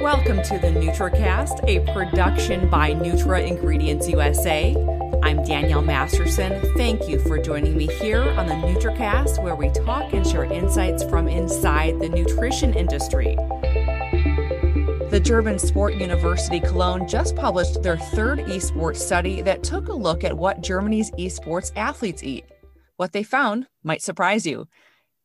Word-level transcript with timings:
Welcome 0.00 0.40
to 0.44 0.58
the 0.58 0.68
NutraCast, 0.68 1.68
a 1.68 1.92
production 1.92 2.70
by 2.70 2.92
Nutra 2.92 3.46
Ingredients 3.46 4.08
USA. 4.08 4.74
I'm 5.22 5.44
Danielle 5.44 5.82
Masterson. 5.82 6.58
Thank 6.74 7.06
you 7.06 7.18
for 7.18 7.36
joining 7.36 7.76
me 7.76 7.86
here 7.86 8.22
on 8.22 8.46
the 8.46 8.54
NutraCast, 8.54 9.42
where 9.42 9.54
we 9.54 9.68
talk 9.68 10.14
and 10.14 10.26
share 10.26 10.44
insights 10.44 11.04
from 11.04 11.28
inside 11.28 12.00
the 12.00 12.08
nutrition 12.08 12.72
industry. 12.72 13.34
The 15.10 15.20
German 15.22 15.58
Sport 15.58 15.96
University 15.96 16.60
Cologne 16.60 17.06
just 17.06 17.36
published 17.36 17.82
their 17.82 17.98
third 17.98 18.38
esports 18.46 18.96
study 18.96 19.42
that 19.42 19.62
took 19.62 19.88
a 19.88 19.92
look 19.92 20.24
at 20.24 20.34
what 20.34 20.62
Germany's 20.62 21.10
esports 21.18 21.72
athletes 21.76 22.22
eat. 22.22 22.46
What 22.96 23.12
they 23.12 23.22
found 23.22 23.66
might 23.84 24.00
surprise 24.00 24.46
you. 24.46 24.66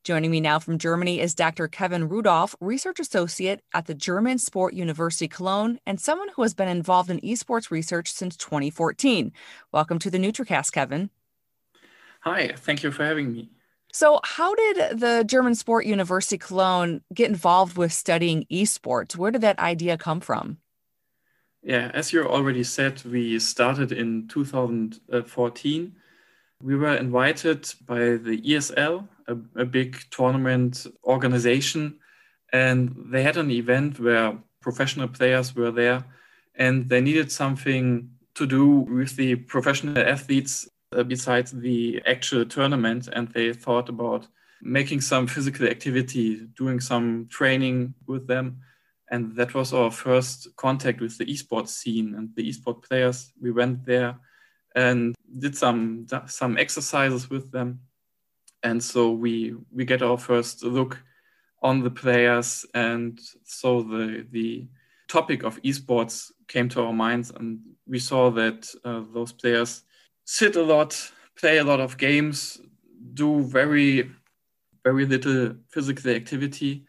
Joining 0.05 0.29
me 0.29 0.39
now 0.39 0.59
from 0.59 0.77
Germany 0.77 1.19
is 1.19 1.33
Dr. 1.33 1.67
Kevin 1.67 2.07
Rudolph, 2.07 2.55
research 2.61 2.99
associate 2.99 3.61
at 3.73 3.87
the 3.87 3.95
German 3.95 4.37
Sport 4.37 4.75
University 4.75 5.27
Cologne 5.27 5.79
and 5.87 6.00
someone 6.00 6.29
who 6.36 6.43
has 6.43 6.54
been 6.54 6.68
involved 6.68 7.09
in 7.09 7.19
esports 7.21 7.71
research 7.71 8.13
since 8.13 8.37
2014. 8.37 9.33
Welcome 9.71 9.97
to 9.97 10.11
the 10.11 10.19
NutraCast, 10.19 10.71
Kevin. 10.73 11.10
Hi, 12.19 12.54
thank 12.55 12.83
you 12.83 12.91
for 12.91 13.04
having 13.04 13.33
me. 13.33 13.49
So, 13.91 14.19
how 14.23 14.54
did 14.54 14.99
the 14.99 15.23
German 15.25 15.55
Sport 15.55 15.87
University 15.87 16.37
Cologne 16.37 17.01
get 17.11 17.29
involved 17.29 17.75
with 17.75 17.91
studying 17.91 18.46
esports? 18.51 19.15
Where 19.15 19.32
did 19.32 19.41
that 19.41 19.57
idea 19.57 19.97
come 19.97 20.19
from? 20.19 20.60
Yeah, 21.63 21.89
as 21.96 22.13
you 22.13 22.27
already 22.27 22.63
said, 22.63 23.04
we 23.05 23.39
started 23.39 23.91
in 23.91 24.27
2014. 24.27 25.96
We 26.65 26.75
were 26.75 26.96
invited 26.96 27.71
by 27.86 28.18
the 28.18 28.42
ESL, 28.42 29.07
a, 29.28 29.37
a 29.55 29.65
big 29.65 29.97
tournament 30.10 30.88
organization, 31.04 32.00
and 32.52 32.95
they 33.11 33.22
had 33.22 33.38
an 33.38 33.52
event 33.52 34.00
where 34.00 34.36
professional 34.61 35.08
players 35.08 35.55
were 35.55 35.69
there 35.69 36.03
and 36.55 36.89
they 36.89 37.02
needed 37.02 37.31
something 37.31 38.09
to 38.33 38.47
do 38.47 38.67
with 38.67 39.16
the 39.16 39.36
professional 39.36 39.99
athletes 39.99 40.67
uh, 40.91 41.03
besides 41.03 41.52
the 41.52 42.02
actual 42.08 42.45
tournament, 42.45 43.09
and 43.13 43.27
they 43.27 43.53
thought 43.53 43.88
about 43.88 44.27
making 44.59 45.02
some 45.02 45.27
physical 45.27 45.67
activity, 45.67 46.47
doing 46.58 46.80
some 46.80 47.27
training 47.30 47.93
with 48.08 48.25
them. 48.25 48.58
And 49.11 49.36
that 49.36 49.53
was 49.53 49.71
our 49.71 49.91
first 49.91 50.47
contact 50.55 50.99
with 50.99 51.16
the 51.19 51.25
esports 51.25 51.69
scene 51.69 52.16
and 52.16 52.30
the 52.36 52.49
esports 52.49 52.83
players. 52.88 53.31
We 53.39 53.52
went 53.52 53.86
there 53.86 54.16
and 54.75 55.15
did 55.39 55.57
some 55.57 56.05
some 56.27 56.57
exercises 56.57 57.29
with 57.29 57.51
them, 57.51 57.79
and 58.63 58.83
so 58.83 59.11
we 59.11 59.55
we 59.71 59.85
get 59.85 60.01
our 60.01 60.17
first 60.17 60.63
look 60.63 61.01
on 61.61 61.81
the 61.81 61.89
players, 61.89 62.65
and 62.73 63.19
so 63.43 63.81
the 63.81 64.25
the 64.31 64.67
topic 65.07 65.43
of 65.43 65.61
esports 65.63 66.31
came 66.47 66.69
to 66.69 66.81
our 66.81 66.93
minds, 66.93 67.31
and 67.31 67.59
we 67.87 67.99
saw 67.99 68.29
that 68.31 68.69
uh, 68.83 69.01
those 69.13 69.31
players 69.31 69.83
sit 70.25 70.55
a 70.55 70.63
lot, 70.63 71.11
play 71.37 71.57
a 71.57 71.63
lot 71.63 71.79
of 71.79 71.97
games, 71.97 72.59
do 73.13 73.41
very, 73.43 74.11
very 74.83 75.05
little 75.05 75.55
physical 75.69 76.11
activity. 76.11 76.85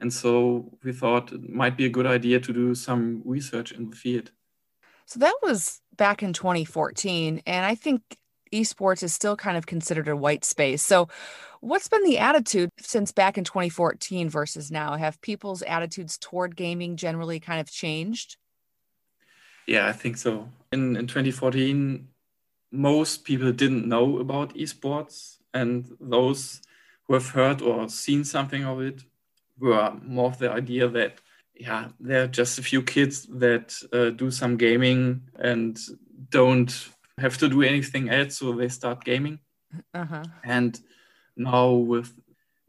And 0.00 0.12
so 0.12 0.70
we 0.82 0.92
thought 0.92 1.32
it 1.32 1.48
might 1.48 1.76
be 1.76 1.86
a 1.86 1.90
good 1.90 2.06
idea 2.06 2.40
to 2.40 2.52
do 2.52 2.74
some 2.74 3.22
research 3.24 3.72
in 3.72 3.90
the 3.90 3.96
field. 3.96 4.30
So 5.08 5.20
that 5.20 5.36
was 5.42 5.80
back 5.96 6.22
in 6.22 6.34
2014. 6.34 7.40
And 7.46 7.64
I 7.64 7.74
think 7.74 8.02
esports 8.52 9.02
is 9.02 9.14
still 9.14 9.36
kind 9.36 9.56
of 9.56 9.64
considered 9.64 10.06
a 10.06 10.14
white 10.14 10.44
space. 10.44 10.82
So, 10.82 11.08
what's 11.60 11.88
been 11.88 12.04
the 12.04 12.18
attitude 12.18 12.68
since 12.78 13.10
back 13.10 13.38
in 13.38 13.44
2014 13.44 14.28
versus 14.28 14.70
now? 14.70 14.96
Have 14.96 15.18
people's 15.22 15.62
attitudes 15.62 16.18
toward 16.18 16.56
gaming 16.56 16.96
generally 16.96 17.40
kind 17.40 17.58
of 17.58 17.70
changed? 17.70 18.36
Yeah, 19.66 19.88
I 19.88 19.92
think 19.92 20.18
so. 20.18 20.50
In, 20.72 20.94
in 20.94 21.06
2014, 21.06 22.06
most 22.70 23.24
people 23.24 23.50
didn't 23.52 23.88
know 23.88 24.18
about 24.18 24.54
esports, 24.54 25.38
and 25.54 25.96
those 26.00 26.60
who 27.04 27.14
have 27.14 27.30
heard 27.30 27.62
or 27.62 27.88
seen 27.88 28.24
something 28.24 28.62
of 28.62 28.82
it 28.82 29.04
were 29.58 29.94
more 30.02 30.26
of 30.26 30.38
the 30.38 30.50
idea 30.50 30.86
that 30.86 31.22
yeah, 31.58 31.88
there 32.00 32.24
are 32.24 32.28
just 32.28 32.58
a 32.58 32.62
few 32.62 32.82
kids 32.82 33.26
that 33.30 33.74
uh, 33.92 34.10
do 34.10 34.30
some 34.30 34.56
gaming 34.56 35.22
and 35.38 35.78
don't 36.30 36.88
have 37.18 37.36
to 37.38 37.48
do 37.48 37.62
anything 37.62 38.10
else, 38.10 38.38
so 38.38 38.52
they 38.52 38.68
start 38.68 39.04
gaming. 39.04 39.40
Uh-huh. 39.94 40.24
And 40.44 40.80
now 41.36 41.70
with 41.70 42.12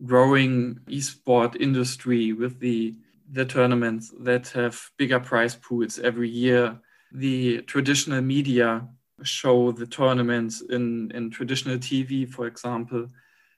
growing 0.03 0.79
esport 0.87 1.55
industry, 1.59 2.33
with 2.33 2.59
the 2.59 2.95
the 3.31 3.45
tournaments 3.45 4.11
that 4.21 4.47
have 4.49 4.89
bigger 4.97 5.19
prize 5.19 5.53
pools 5.53 5.99
every 5.99 6.29
year, 6.29 6.79
the 7.11 7.61
traditional 7.61 8.21
media 8.21 8.87
show 9.23 9.71
the 9.71 9.85
tournaments 9.85 10.61
in, 10.61 11.11
in 11.11 11.29
traditional 11.29 11.77
TV, 11.77 12.27
for 12.27 12.47
example. 12.47 13.07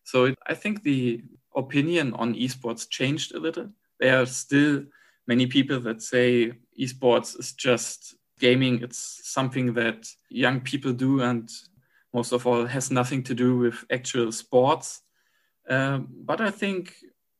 So 0.04 0.26
it, 0.26 0.36
I 0.48 0.56
think 0.56 0.84
the 0.84 1.24
opinion 1.56 2.14
on 2.16 2.34
esports 2.34 2.90
changed 2.90 3.34
a 3.34 3.40
little. 3.40 3.70
They 4.00 4.10
are 4.10 4.26
still 4.26 4.84
many 5.28 5.48
people 5.48 5.80
that 5.82 6.02
say 6.02 6.54
esports 6.80 7.40
is 7.40 7.54
just 7.54 8.16
gaming, 8.40 8.82
it's 8.82 9.22
something 9.24 9.74
that 9.74 10.08
young 10.30 10.62
people 10.62 10.94
do, 10.94 11.22
and 11.22 11.50
most 12.14 12.34
of 12.34 12.46
all 12.46 12.66
has 12.66 12.92
nothing 12.92 13.24
to 13.24 13.34
do 13.34 13.58
with 13.58 13.86
actual 13.92 14.32
sports. 14.32 15.02
Uh, 15.70 16.00
but 16.00 16.42
I 16.42 16.52
think 16.52 16.96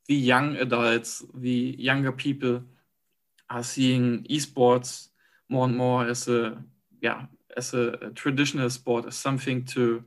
the 0.08 0.16
young 0.16 0.56
adults, 0.58 1.24
the 1.34 1.76
younger 1.78 2.12
people, 2.12 2.62
are 3.50 3.64
seeing 3.64 4.24
esports 4.30 5.10
more 5.50 5.66
and 5.66 5.76
more 5.76 6.08
as 6.08 6.28
a 6.28 6.64
yeah 7.02 7.26
as 7.58 7.74
a, 7.74 7.98
a 8.02 8.10
traditional 8.12 8.70
sport 8.70 9.06
as 9.06 9.16
something 9.16 9.66
to 9.66 10.04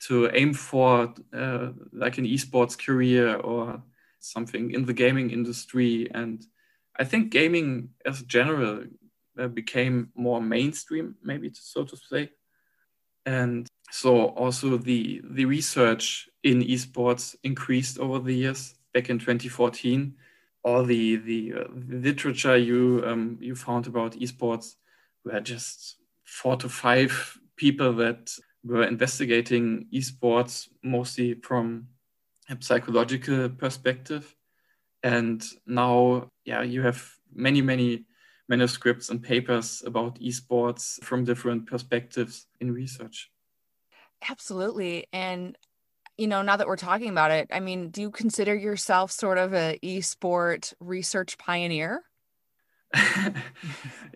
to 0.00 0.28
aim 0.34 0.52
for 0.52 1.14
uh, 1.32 1.68
like 1.92 2.18
an 2.18 2.26
esports 2.26 2.76
career 2.76 3.36
or 3.36 3.80
something 4.18 4.72
in 4.72 4.84
the 4.84 4.92
gaming 4.92 5.30
industry 5.30 6.10
and 6.12 6.46
i 6.96 7.04
think 7.04 7.30
gaming 7.30 7.90
as 8.04 8.22
general 8.22 8.84
uh, 9.38 9.48
became 9.48 10.10
more 10.14 10.40
mainstream 10.40 11.16
maybe 11.22 11.50
so 11.52 11.84
to 11.84 11.96
say. 11.96 12.30
And 13.26 13.66
so 13.90 14.26
also 14.26 14.76
the 14.76 15.22
the 15.24 15.44
research 15.44 16.28
in 16.42 16.62
esports 16.62 17.34
increased 17.42 17.98
over 17.98 18.18
the 18.18 18.34
years 18.34 18.74
back 18.92 19.10
in 19.10 19.18
2014 19.18 20.14
all 20.62 20.84
the 20.84 21.16
the, 21.16 21.52
uh, 21.54 21.64
literature 21.88 22.56
you 22.56 23.02
um, 23.06 23.38
you 23.40 23.54
found 23.54 23.86
about 23.86 24.12
esports 24.12 24.76
were 25.24 25.40
just 25.40 25.96
four 26.24 26.56
to 26.56 26.68
five 26.68 27.38
people 27.56 27.92
that 27.92 28.30
were 28.62 28.84
investigating 28.84 29.86
esports 29.92 30.68
mostly 30.82 31.34
from 31.34 31.88
a 32.50 32.56
psychological 32.60 33.48
perspective 33.48 34.34
and 35.04 35.44
now 35.66 36.30
yeah 36.44 36.62
you 36.62 36.82
have 36.82 37.08
many 37.32 37.62
many 37.62 38.04
manuscripts 38.48 39.10
and 39.10 39.22
papers 39.22 39.82
about 39.86 40.18
esports 40.20 41.02
from 41.04 41.24
different 41.24 41.66
perspectives 41.66 42.46
in 42.60 42.72
research. 42.72 43.30
Absolutely. 44.28 45.06
And 45.12 45.56
you 46.18 46.26
know 46.26 46.42
now 46.42 46.56
that 46.56 46.66
we're 46.66 46.76
talking 46.76 47.08
about 47.08 47.32
it 47.32 47.48
i 47.50 47.58
mean 47.58 47.90
do 47.90 48.00
you 48.00 48.08
consider 48.08 48.54
yourself 48.54 49.10
sort 49.10 49.36
of 49.36 49.52
a 49.52 49.76
esport 49.82 50.72
research 50.80 51.36
pioneer? 51.38 52.02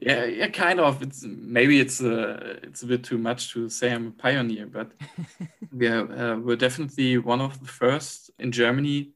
Yeah, 0.01 0.27
yeah, 0.27 0.49
kind 0.49 0.79
of. 0.79 1.03
It's 1.03 1.25
maybe 1.25 1.81
it's 1.81 2.01
a 2.01 2.61
it's 2.63 2.83
a 2.83 2.87
bit 2.87 3.03
too 3.03 3.19
much 3.19 3.53
to 3.53 3.69
say 3.69 3.93
I'm 3.93 4.07
a 4.07 4.11
pioneer, 4.13 4.67
but 4.67 4.93
yeah, 5.77 6.03
uh, 6.03 6.37
we're 6.37 6.57
definitely 6.57 7.19
one 7.19 7.41
of 7.41 7.59
the 7.59 7.67
first 7.67 8.31
in 8.39 8.53
Germany 8.53 9.13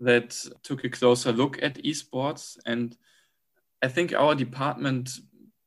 that 0.00 0.30
took 0.62 0.84
a 0.84 0.88
closer 0.88 1.32
look 1.32 1.62
at 1.62 1.82
esports, 1.84 2.58
and 2.66 2.96
I 3.82 3.88
think 3.88 4.14
our 4.14 4.34
department 4.34 5.10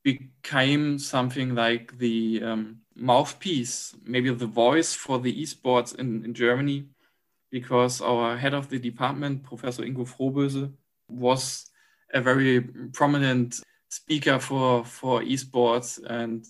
became 0.04 1.00
something 1.00 1.56
like 1.56 1.98
the 1.98 2.42
um, 2.44 2.78
mouthpiece, 2.96 3.96
maybe 4.04 4.34
the 4.34 4.46
voice 4.46 4.94
for 4.94 5.20
the 5.20 5.34
esports 5.42 5.96
in, 5.96 6.26
in 6.26 6.34
Germany, 6.34 6.86
because 7.52 8.02
our 8.02 8.36
head 8.38 8.54
of 8.54 8.70
the 8.70 8.80
department, 8.80 9.44
Professor 9.44 9.84
Ingo 9.84 10.08
Froböse, 10.08 10.72
was 11.08 11.70
a 12.14 12.22
very 12.22 12.62
prominent 12.92 13.62
speaker 13.90 14.40
for 14.40 14.84
for 14.84 15.22
esports 15.22 16.04
and 16.10 16.46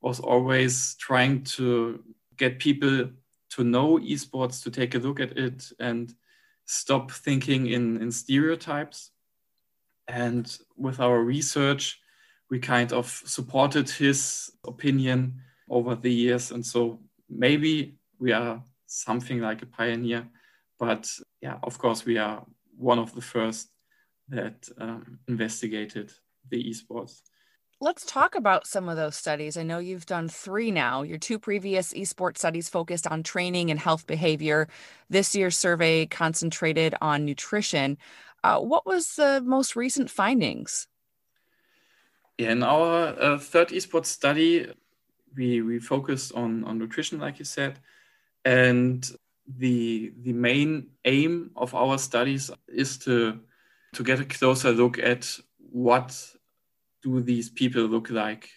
was 0.00 0.20
always 0.20 0.94
trying 0.96 1.42
to 1.44 2.02
get 2.36 2.58
people 2.58 3.10
to 3.50 3.64
know 3.64 3.98
esports 3.98 4.62
to 4.62 4.70
take 4.70 4.94
a 4.94 4.98
look 4.98 5.20
at 5.20 5.36
it. 5.36 5.72
And 5.80 6.14
stop 6.68 7.10
thinking 7.10 7.66
in 7.66 8.00
in 8.02 8.10
stereotypes 8.12 9.10
and 10.06 10.58
with 10.76 11.00
our 11.00 11.22
research 11.22 12.00
we 12.50 12.58
kind 12.58 12.92
of 12.92 13.06
supported 13.24 13.88
his 13.90 14.50
opinion 14.66 15.40
over 15.70 15.94
the 15.94 16.12
years 16.12 16.50
and 16.50 16.64
so 16.64 16.98
maybe 17.28 17.96
we 18.18 18.32
are 18.32 18.62
something 18.86 19.40
like 19.40 19.62
a 19.62 19.66
pioneer 19.66 20.26
but 20.78 21.10
yeah 21.40 21.58
of 21.62 21.78
course 21.78 22.04
we 22.04 22.18
are 22.18 22.44
one 22.76 22.98
of 22.98 23.14
the 23.14 23.20
first 23.20 23.68
that 24.28 24.68
um, 24.78 25.18
investigated 25.26 26.12
the 26.50 26.62
esports. 26.62 27.22
Let's 27.80 28.04
talk 28.04 28.34
about 28.34 28.66
some 28.66 28.88
of 28.88 28.96
those 28.96 29.14
studies. 29.14 29.56
I 29.56 29.62
know 29.62 29.78
you've 29.78 30.06
done 30.06 30.28
three 30.28 30.72
now. 30.72 31.02
Your 31.02 31.18
two 31.18 31.38
previous 31.38 31.92
esports 31.92 32.38
studies 32.38 32.68
focused 32.68 33.06
on 33.06 33.22
training 33.22 33.70
and 33.70 33.78
health 33.78 34.04
behavior. 34.04 34.66
This 35.08 35.36
year's 35.36 35.56
survey 35.56 36.06
concentrated 36.06 36.96
on 37.00 37.24
nutrition. 37.24 37.96
Uh, 38.42 38.58
what 38.58 38.84
was 38.84 39.14
the 39.14 39.40
most 39.44 39.76
recent 39.76 40.10
findings? 40.10 40.88
In 42.36 42.64
our 42.64 43.14
uh, 43.20 43.38
third 43.38 43.68
esports 43.68 44.06
study, 44.06 44.72
we, 45.36 45.62
we 45.62 45.78
focused 45.78 46.32
on, 46.34 46.64
on 46.64 46.78
nutrition, 46.78 47.20
like 47.20 47.38
you 47.38 47.44
said, 47.44 47.78
and 48.44 49.08
the 49.56 50.12
the 50.22 50.32
main 50.32 50.88
aim 51.04 51.50
of 51.56 51.74
our 51.74 51.96
studies 51.96 52.50
is 52.68 52.98
to 52.98 53.40
to 53.94 54.02
get 54.02 54.20
a 54.20 54.24
closer 54.24 54.72
look 54.72 54.98
at 54.98 55.38
what 55.70 56.34
do 57.02 57.20
these 57.20 57.48
people 57.50 57.82
look 57.82 58.10
like? 58.10 58.48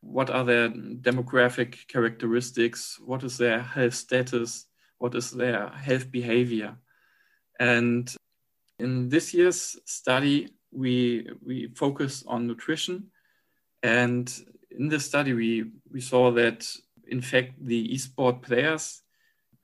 What 0.00 0.30
are 0.30 0.44
their 0.44 0.68
demographic 0.68 1.88
characteristics? 1.88 2.98
What 3.04 3.24
is 3.24 3.36
their 3.36 3.60
health 3.60 3.94
status? 3.94 4.66
What 4.98 5.14
is 5.14 5.30
their 5.30 5.68
health 5.68 6.10
behavior? 6.10 6.76
And 7.58 8.14
in 8.78 9.08
this 9.08 9.34
year's 9.34 9.76
study, 9.84 10.50
we, 10.70 11.28
we 11.44 11.68
focus 11.74 12.24
on 12.26 12.46
nutrition. 12.46 13.10
And 13.82 14.32
in 14.70 14.88
this 14.88 15.04
study, 15.04 15.32
we, 15.32 15.70
we 15.90 16.00
saw 16.00 16.30
that, 16.32 16.70
in 17.08 17.20
fact, 17.20 17.54
the 17.60 17.88
esport 17.88 18.42
players 18.42 19.02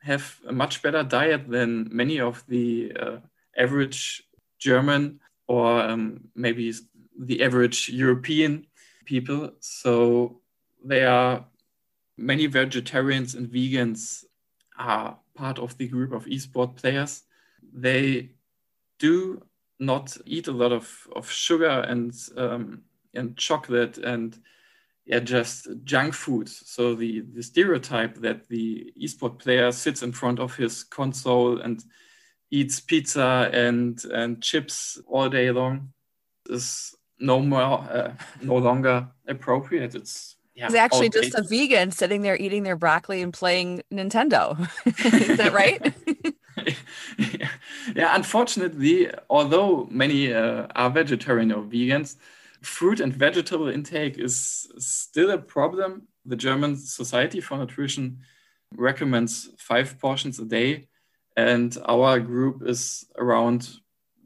have 0.03 0.39
a 0.47 0.53
much 0.53 0.83
better 0.83 1.03
diet 1.03 1.49
than 1.49 1.89
many 1.91 2.21
of 2.21 2.45
the 2.49 2.93
uh, 3.01 3.17
average 3.57 4.23
German 4.59 5.21
or 5.47 5.81
um, 5.81 6.21
maybe 6.35 6.73
the 7.19 7.43
average 7.43 7.89
European 7.89 8.67
people. 9.05 9.53
So 9.61 10.41
there 10.85 11.09
are 11.09 11.45
many 12.17 12.47
vegetarians 12.47 13.35
and 13.35 13.49
vegans 13.49 14.25
are 14.79 15.19
part 15.35 15.59
of 15.59 15.77
the 15.79 15.89
group 15.89 16.13
of 16.13 16.27
esport 16.27 16.77
players. 16.77 17.23
They 17.73 18.31
do 18.99 19.43
not 19.79 20.17
eat 20.25 20.49
a 20.49 20.53
lot 20.53 20.73
of, 20.73 21.09
of 21.15 21.31
sugar 21.31 21.85
and 21.89 22.15
um, 22.37 22.83
and 23.15 23.37
chocolate 23.37 23.99
and 23.99 24.37
yeah, 25.07 25.21
just 25.21 25.69
junk 25.85 26.15
food. 26.15 26.49
So 26.49 26.95
the, 26.95 27.21
the 27.21 27.43
stereotype 27.43 28.17
that 28.17 28.49
the 28.49 28.93
esport 29.01 29.39
player 29.39 29.71
sits 29.71 30.03
in 30.03 30.13
front 30.13 30.41
of 30.41 30.57
his 30.57 30.83
console 30.83 31.61
and 31.61 31.85
eats 32.51 32.81
pizza 32.81 33.51
and 33.53 34.03
and 34.07 34.43
chips 34.43 34.99
all 35.07 35.29
day 35.29 35.51
long 35.51 35.93
is 36.49 36.95
no 37.25 37.41
more 37.41 37.79
uh, 37.91 38.13
no 38.43 38.57
longer 38.57 39.09
appropriate 39.27 39.95
it's 39.95 40.37
yeah, 40.55 40.67
He's 40.67 40.77
actually 40.77 41.09
just 41.09 41.35
a 41.35 41.43
vegan 41.43 41.91
sitting 41.91 42.23
there 42.23 42.37
eating 42.37 42.63
their 42.63 42.77
broccoli 42.77 43.23
and 43.23 43.33
playing 43.33 43.83
Nintendo. 43.93 44.57
Is 44.87 45.37
that 45.37 45.53
right? 45.63 45.93
yeah. 47.19 47.49
yeah. 47.97 48.15
unfortunately, 48.15 49.11
although 49.29 49.89
many 49.91 50.33
uh, 50.33 50.69
are 50.77 50.91
vegetarian 50.91 51.51
or 51.51 51.65
vegans, 51.65 52.15
fruit 52.63 53.01
and 53.01 53.13
vegetable 53.13 53.69
intake 53.69 54.17
is 54.17 54.69
still 54.79 55.33
a 55.33 55.39
problem. 55.39 56.07
The 56.25 56.37
German 56.37 56.77
Society 56.77 57.41
for 57.41 57.59
Nutrition 57.59 58.21
recommends 58.77 59.51
five 59.59 59.99
portions 59.99 60.39
a 60.39 60.45
day, 60.45 60.87
and 61.37 61.77
our 61.87 62.21
group 62.21 62.63
is 62.65 63.05
around 63.19 63.71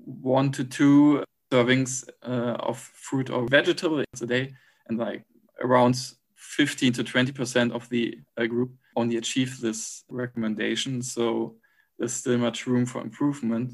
one 0.05 0.53
to 0.53 0.65
two 0.65 1.25
servings 1.51 2.09
uh, 2.23 2.57
of 2.61 2.79
fruit 2.79 3.31
or 3.31 3.47
vegetable 3.49 4.01
a 4.01 4.27
day, 4.27 4.53
and 4.89 4.99
like 4.99 5.25
around 5.61 5.97
15 6.35 6.93
to 6.95 7.05
20 7.05 7.33
percent 7.33 7.73
of 7.73 7.89
the 7.89 8.19
uh, 8.37 8.47
group 8.47 8.71
only 8.97 9.17
achieve 9.17 9.61
this 9.61 10.05
recommendation. 10.09 11.03
So 11.03 11.57
there's 11.99 12.15
still 12.15 12.39
much 12.39 12.67
room 12.67 12.87
for 12.87 13.01
improvement, 13.01 13.73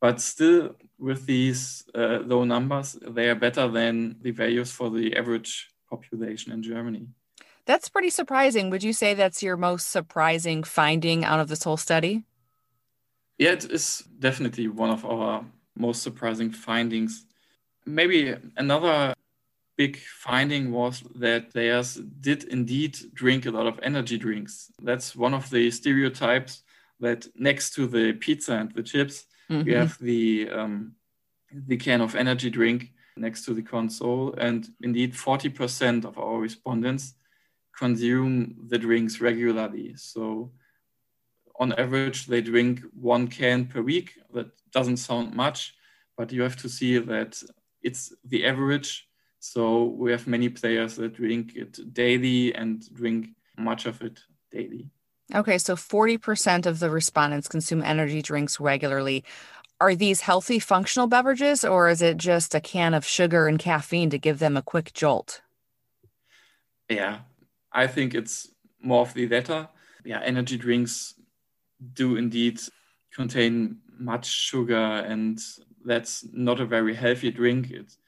but 0.00 0.20
still 0.20 0.76
with 0.98 1.26
these 1.26 1.84
uh, 1.94 2.20
low 2.24 2.44
numbers, 2.44 2.96
they 3.02 3.28
are 3.28 3.34
better 3.34 3.68
than 3.68 4.16
the 4.22 4.30
values 4.30 4.70
for 4.70 4.90
the 4.90 5.16
average 5.16 5.70
population 5.90 6.52
in 6.52 6.62
Germany. 6.62 7.06
That's 7.66 7.88
pretty 7.88 8.10
surprising. 8.10 8.70
Would 8.70 8.82
you 8.82 8.92
say 8.92 9.14
that's 9.14 9.42
your 9.42 9.56
most 9.56 9.90
surprising 9.90 10.62
finding 10.64 11.24
out 11.24 11.40
of 11.40 11.48
this 11.48 11.64
whole 11.64 11.78
study? 11.78 12.24
Yeah, 13.38 13.52
it 13.52 13.64
is 13.70 14.04
definitely 14.18 14.68
one 14.68 14.90
of 14.90 15.04
our 15.04 15.44
most 15.76 16.02
surprising 16.02 16.50
findings. 16.50 17.26
Maybe 17.86 18.34
another 18.56 19.14
big 19.76 19.98
finding 19.98 20.70
was 20.70 21.02
that 21.16 21.50
players 21.50 21.96
did 22.20 22.44
indeed 22.44 22.96
drink 23.12 23.46
a 23.46 23.50
lot 23.50 23.66
of 23.66 23.80
energy 23.82 24.18
drinks. 24.18 24.70
That's 24.82 25.16
one 25.16 25.34
of 25.34 25.50
the 25.50 25.70
stereotypes 25.70 26.62
that 27.00 27.26
next 27.34 27.74
to 27.74 27.86
the 27.86 28.12
pizza 28.12 28.54
and 28.54 28.72
the 28.72 28.82
chips, 28.82 29.26
mm-hmm. 29.50 29.64
we 29.64 29.72
have 29.72 29.98
the 29.98 30.48
um, 30.50 30.94
the 31.66 31.76
can 31.76 32.00
of 32.00 32.14
energy 32.14 32.50
drink 32.50 32.92
next 33.16 33.44
to 33.44 33.54
the 33.54 33.62
console, 33.62 34.34
and 34.38 34.68
indeed 34.80 35.14
40% 35.14 36.04
of 36.04 36.18
our 36.18 36.38
respondents 36.38 37.14
consume 37.76 38.56
the 38.68 38.78
drinks 38.78 39.20
regularly. 39.20 39.94
So 39.96 40.50
on 41.56 41.72
average, 41.74 42.26
they 42.26 42.40
drink 42.40 42.80
one 42.92 43.28
can 43.28 43.66
per 43.66 43.80
week. 43.82 44.18
That 44.32 44.48
doesn't 44.72 44.96
sound 44.98 45.34
much, 45.34 45.74
but 46.16 46.32
you 46.32 46.42
have 46.42 46.56
to 46.56 46.68
see 46.68 46.98
that 46.98 47.42
it's 47.82 48.12
the 48.24 48.44
average. 48.46 49.06
So 49.38 49.84
we 49.84 50.10
have 50.10 50.26
many 50.26 50.48
players 50.48 50.96
that 50.96 51.14
drink 51.14 51.54
it 51.54 51.92
daily 51.92 52.54
and 52.54 52.82
drink 52.94 53.28
much 53.58 53.86
of 53.86 54.00
it 54.02 54.20
daily. 54.50 54.90
Okay, 55.34 55.58
so 55.58 55.76
40% 55.76 56.66
of 56.66 56.80
the 56.80 56.90
respondents 56.90 57.48
consume 57.48 57.82
energy 57.82 58.22
drinks 58.22 58.58
regularly. 58.58 59.24
Are 59.80 59.94
these 59.94 60.22
healthy 60.22 60.58
functional 60.58 61.06
beverages 61.06 61.64
or 61.64 61.88
is 61.88 62.00
it 62.00 62.16
just 62.16 62.54
a 62.54 62.60
can 62.60 62.94
of 62.94 63.04
sugar 63.04 63.46
and 63.48 63.58
caffeine 63.58 64.10
to 64.10 64.18
give 64.18 64.38
them 64.38 64.56
a 64.56 64.62
quick 64.62 64.92
jolt? 64.92 65.42
Yeah, 66.88 67.20
I 67.72 67.86
think 67.86 68.14
it's 68.14 68.50
more 68.80 69.02
of 69.02 69.14
the 69.14 69.28
latter. 69.28 69.68
Yeah, 70.04 70.20
energy 70.22 70.56
drinks 70.56 71.14
do 71.92 72.16
indeed 72.16 72.60
contain 73.12 73.78
much 73.98 74.26
sugar 74.26 74.74
and 74.74 75.38
that's 75.84 76.26
not 76.32 76.60
a 76.60 76.66
very 76.66 76.94
healthy 76.94 77.30
drink. 77.30 77.70
It's, 77.70 77.98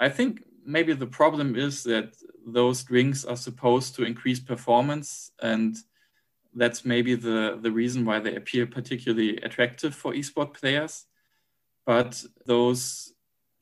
I 0.00 0.08
think 0.08 0.42
maybe 0.64 0.92
the 0.92 1.06
problem 1.06 1.56
is 1.56 1.82
that 1.84 2.16
those 2.46 2.82
drinks 2.84 3.24
are 3.24 3.36
supposed 3.36 3.94
to 3.96 4.04
increase 4.04 4.40
performance 4.40 5.30
and 5.40 5.76
that's 6.54 6.84
maybe 6.84 7.14
the, 7.14 7.58
the 7.60 7.70
reason 7.70 8.04
why 8.04 8.18
they 8.18 8.34
appear 8.34 8.66
particularly 8.66 9.36
attractive 9.38 9.94
for 9.94 10.12
esport 10.12 10.54
players. 10.54 11.04
But 11.84 12.22
those 12.46 13.12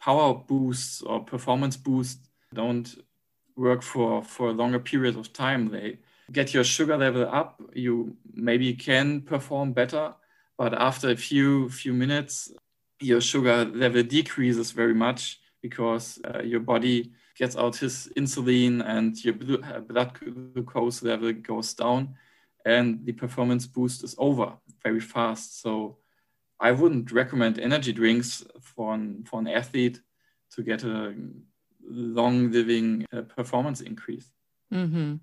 power 0.00 0.34
boosts 0.34 1.02
or 1.02 1.24
performance 1.24 1.76
boosts 1.76 2.28
don't 2.52 2.94
work 3.56 3.82
for, 3.82 4.22
for 4.22 4.48
a 4.48 4.52
longer 4.52 4.78
period 4.78 5.16
of 5.16 5.32
time. 5.32 5.70
They 5.70 5.98
get 6.32 6.54
your 6.54 6.64
sugar 6.64 6.96
level 6.96 7.28
up, 7.28 7.60
you 7.74 8.16
maybe 8.32 8.74
can 8.74 9.20
perform 9.22 9.72
better, 9.72 10.14
but 10.56 10.74
after 10.74 11.10
a 11.10 11.16
few 11.16 11.68
few 11.68 11.92
minutes, 11.92 12.52
your 13.00 13.20
sugar 13.20 13.64
level 13.64 14.02
decreases 14.02 14.70
very 14.70 14.94
much 14.94 15.40
because 15.62 16.18
uh, 16.24 16.42
your 16.42 16.60
body 16.60 17.12
gets 17.36 17.56
out 17.56 17.76
his 17.76 18.08
insulin 18.16 18.82
and 18.86 19.22
your 19.24 19.34
uh, 19.64 19.80
blood 19.80 20.12
glucose 20.14 21.02
level 21.02 21.32
goes 21.32 21.74
down 21.74 22.14
and 22.64 23.04
the 23.04 23.12
performance 23.12 23.66
boost 23.66 24.04
is 24.04 24.14
over 24.18 24.52
very 24.82 25.00
fast. 25.00 25.60
So 25.60 25.98
I 26.60 26.72
wouldn't 26.72 27.12
recommend 27.12 27.58
energy 27.58 27.92
drinks 27.92 28.44
for 28.60 28.94
an, 28.94 29.24
for 29.24 29.40
an 29.40 29.48
athlete 29.48 30.00
to 30.52 30.62
get 30.62 30.84
a 30.84 31.14
long 31.86 32.50
living 32.52 33.06
uh, 33.12 33.22
performance 33.22 33.80
increase. 33.80 34.30
Mm-hmm. 34.72 35.16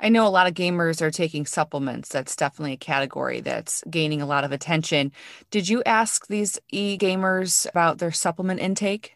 I 0.00 0.08
know 0.08 0.26
a 0.26 0.28
lot 0.28 0.46
of 0.46 0.54
gamers 0.54 1.02
are 1.02 1.10
taking 1.10 1.44
supplements. 1.44 2.08
That's 2.08 2.36
definitely 2.36 2.74
a 2.74 2.76
category 2.76 3.40
that's 3.40 3.82
gaining 3.90 4.22
a 4.22 4.26
lot 4.26 4.44
of 4.44 4.52
attention. 4.52 5.12
Did 5.50 5.68
you 5.68 5.82
ask 5.84 6.28
these 6.28 6.58
e 6.70 6.96
gamers 6.96 7.68
about 7.68 7.98
their 7.98 8.12
supplement 8.12 8.60
intake? 8.60 9.14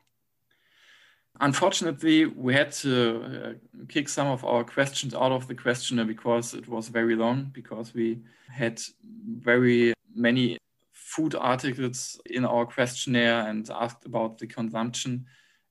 Unfortunately, 1.41 2.27
we 2.27 2.55
had 2.55 2.73
to 2.73 3.23
uh, 3.25 3.85
kick 3.89 4.09
some 4.09 4.27
of 4.27 4.45
our 4.45 4.65
questions 4.65 5.15
out 5.15 5.33
of 5.33 5.49
the 5.49 5.55
questionnaire 5.55 6.05
because 6.05 6.55
it 6.55 6.69
was 6.69 6.89
very 6.89 7.17
long, 7.17 7.51
because 7.53 7.95
we 7.95 8.21
had 8.51 8.81
very 9.03 9.95
many 10.15 10.59
food 10.93 11.35
articles 11.35 12.21
in 12.27 12.45
our 12.45 12.67
questionnaire 12.67 13.49
and 13.49 13.71
asked 13.71 14.05
about 14.05 14.39
the 14.39 14.47
consumption. 14.47 15.27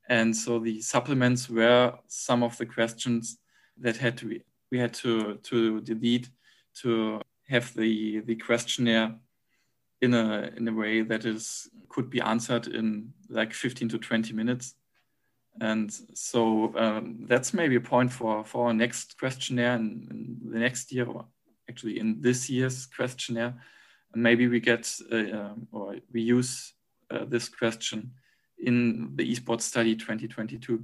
And 0.10 0.36
so 0.36 0.60
the 0.60 0.82
supplements 0.82 1.50
were 1.50 1.94
some 2.08 2.44
of 2.44 2.58
the 2.58 2.66
questions 2.66 3.38
that 3.78 3.98
had 3.98 4.18
to 4.18 4.26
be 4.26 4.44
we 4.72 4.80
had 4.80 4.94
to 4.94 5.36
to 5.44 5.82
delete 5.82 6.30
to 6.82 7.22
have 7.50 7.74
the 7.76 8.22
the 8.22 8.36
questionnaire 8.36 9.16
in 10.02 10.14
a 10.14 10.52
in 10.58 10.68
a 10.68 10.74
way 10.74 11.02
that 11.02 11.26
is 11.26 11.70
could 11.90 12.10
be 12.10 12.22
answered 12.22 12.68
in 12.68 13.14
like 13.30 13.54
15 13.54 13.90
to 13.90 13.98
20 13.98 14.34
minutes 14.34 14.76
And 15.60 15.92
so 16.14 16.74
um, 16.78 17.26
that's 17.28 17.54
maybe 17.54 17.76
a 17.76 17.82
point 17.82 18.12
for, 18.12 18.44
for 18.46 18.68
our 18.68 18.74
next 18.74 19.18
questionnaire 19.18 19.76
in, 19.76 20.08
in, 20.44 20.52
the 20.52 20.60
next 20.60 20.92
year, 20.92 21.06
or 21.06 21.26
actually 21.70 22.00
in 22.00 22.22
this 22.22 22.50
year's 22.50 22.86
questionnaire. 22.86 23.56
Maybe 24.16 24.48
we 24.48 24.60
get 24.60 24.92
uh, 25.12 25.16
um, 25.16 25.68
or 25.72 25.96
we 26.14 26.22
use 26.22 26.74
uh, 27.10 27.26
this 27.26 27.50
question 27.50 28.12
in 28.60 29.16
the 29.16 29.30
esports 29.30 29.62
study 29.62 29.96
2022. 29.96 30.84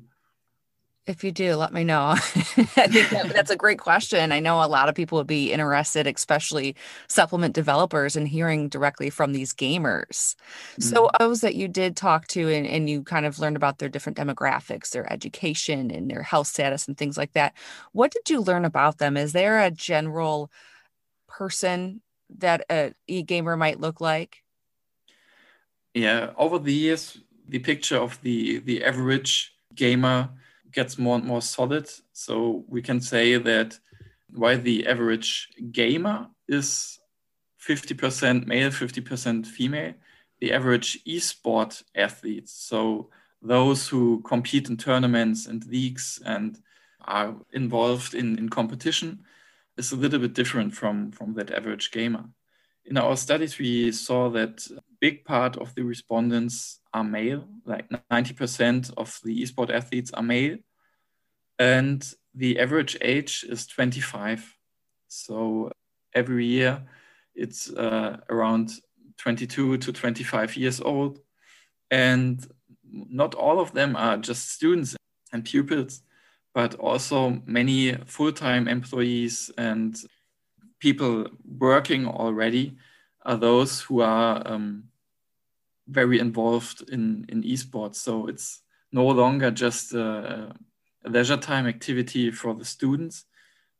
If 1.08 1.24
you 1.24 1.32
do, 1.32 1.56
let 1.56 1.72
me 1.72 1.86
know. 1.86 2.08
I 2.12 2.18
think 2.18 3.10
that, 3.12 3.32
that's 3.34 3.50
a 3.50 3.56
great 3.56 3.80
question. 3.80 4.34
I 4.34 4.42
know 4.42 4.62
a 4.62 4.68
lot 4.68 4.90
of 4.90 4.96
people 4.96 5.18
would 5.18 5.28
be 5.28 5.54
interested, 5.54 6.06
especially 6.06 6.76
supplement 7.08 7.56
developers, 7.56 8.18
in 8.18 8.26
hearing 8.26 8.68
directly 8.68 9.10
from 9.10 9.32
these 9.32 9.54
gamers. 9.54 10.36
Mm-hmm. 10.76 10.82
So, 10.82 11.10
those 11.18 11.40
that 11.42 11.56
you 11.56 11.70
did 11.70 11.96
talk 11.96 12.28
to 12.28 12.50
and, 12.50 12.68
and 12.68 12.90
you 12.90 13.04
kind 13.04 13.26
of 13.26 13.40
learned 13.40 13.56
about 13.56 13.80
their 13.80 13.88
different 13.88 14.18
demographics, 14.18 14.90
their 14.90 15.12
education, 15.12 15.92
and 15.92 16.12
their 16.12 16.24
health 16.24 16.48
status, 16.48 16.90
and 16.90 16.98
things 16.98 17.18
like 17.18 17.32
that, 17.32 17.54
what 17.94 18.12
did 18.12 18.30
you 18.30 18.42
learn 18.42 18.66
about 18.66 18.98
them? 18.98 19.16
Is 19.16 19.32
there 19.32 19.62
a 19.62 19.72
general 19.72 20.52
person 21.28 22.02
that 22.40 22.66
a 22.70 22.94
e 23.08 23.24
gamer 23.24 23.56
might 23.56 23.80
look 23.80 24.02
like? 24.02 24.44
Yeah, 25.94 26.32
over 26.36 26.60
the 26.60 26.74
years, 26.74 27.18
the 27.48 27.60
picture 27.60 27.98
of 27.98 28.22
the 28.24 28.60
the 28.60 28.84
average 28.84 29.54
gamer 29.74 30.30
gets 30.72 30.98
more 30.98 31.16
and 31.18 31.26
more 31.26 31.42
solid. 31.42 31.90
So 32.14 32.66
we 32.68 32.82
can 32.82 33.02
say 33.02 33.38
that 33.38 33.80
while 34.32 34.60
the 34.60 34.88
average 34.88 35.50
gamer 35.72 36.28
is 36.48 37.00
50% 37.60 38.46
male, 38.46 38.70
50% 38.70 39.46
female, 39.46 39.94
the 40.40 40.54
average 40.54 41.00
esport 41.06 41.84
athletes, 41.96 42.54
so 42.54 43.10
those 43.42 43.88
who 43.88 44.22
compete 44.22 44.70
in 44.70 44.78
tournaments 44.78 45.48
and 45.48 45.66
leagues 45.66 46.22
and 46.26 46.60
are 47.02 47.36
involved 47.54 48.14
in, 48.14 48.38
in 48.38 48.50
competition, 48.50 49.24
is 49.78 49.92
a 49.92 49.96
little 49.96 50.20
bit 50.20 50.34
different 50.34 50.74
from, 50.74 51.12
from 51.12 51.34
that 51.36 51.52
average 51.52 51.92
gamer. 51.92 52.26
In 52.86 52.98
our 52.98 53.16
studies, 53.16 53.58
we 53.58 53.92
saw 53.92 54.30
that 54.30 54.68
big 55.00 55.26
part 55.26 55.58
of 55.58 55.74
the 55.76 55.84
respondents 55.84 56.80
are 56.94 57.04
male, 57.04 57.46
like 57.66 57.90
90% 58.12 58.94
of 58.98 59.20
the 59.24 59.42
esport 59.44 59.70
athletes 59.70 60.12
are 60.12 60.24
male, 60.24 60.58
and 61.60 62.14
the 62.34 62.60
average 62.60 62.98
age 63.02 63.46
is 63.50 63.68
25. 63.68 64.56
So 65.08 65.72
every 66.14 66.46
year 66.46 66.84
it's 67.36 67.72
uh, 67.72 68.18
around 68.30 68.72
22 69.18 69.78
to 69.78 69.92
25 69.92 70.56
years 70.56 70.82
old. 70.82 71.20
And 71.90 72.46
not 72.84 73.36
all 73.36 73.60
of 73.60 73.74
them 73.74 73.96
are 73.96 74.18
just 74.18 74.52
students 74.52 74.96
and 75.32 75.44
pupils, 75.44 76.02
but 76.54 76.76
also 76.76 77.42
many 77.46 77.94
full 78.06 78.32
time 78.32 78.68
employees 78.68 79.52
and 79.58 79.98
people 80.80 81.28
working 81.44 82.06
already 82.08 82.78
are 83.28 83.38
those 83.38 83.82
who 83.82 84.02
are 84.02 84.42
um, 84.48 84.86
very 85.88 86.20
involved 86.20 86.90
in, 86.90 87.26
in 87.28 87.44
esports. 87.44 87.96
So 87.96 88.28
it's 88.28 88.62
no 88.92 89.06
longer 89.06 89.52
just 89.52 89.94
a, 89.94 90.56
a 91.04 91.10
leisure 91.10 91.38
time 91.38 91.68
activity 91.68 92.32
for 92.32 92.56
the 92.56 92.64
students, 92.66 93.26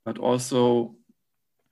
but 0.04 0.18
also, 0.18 0.96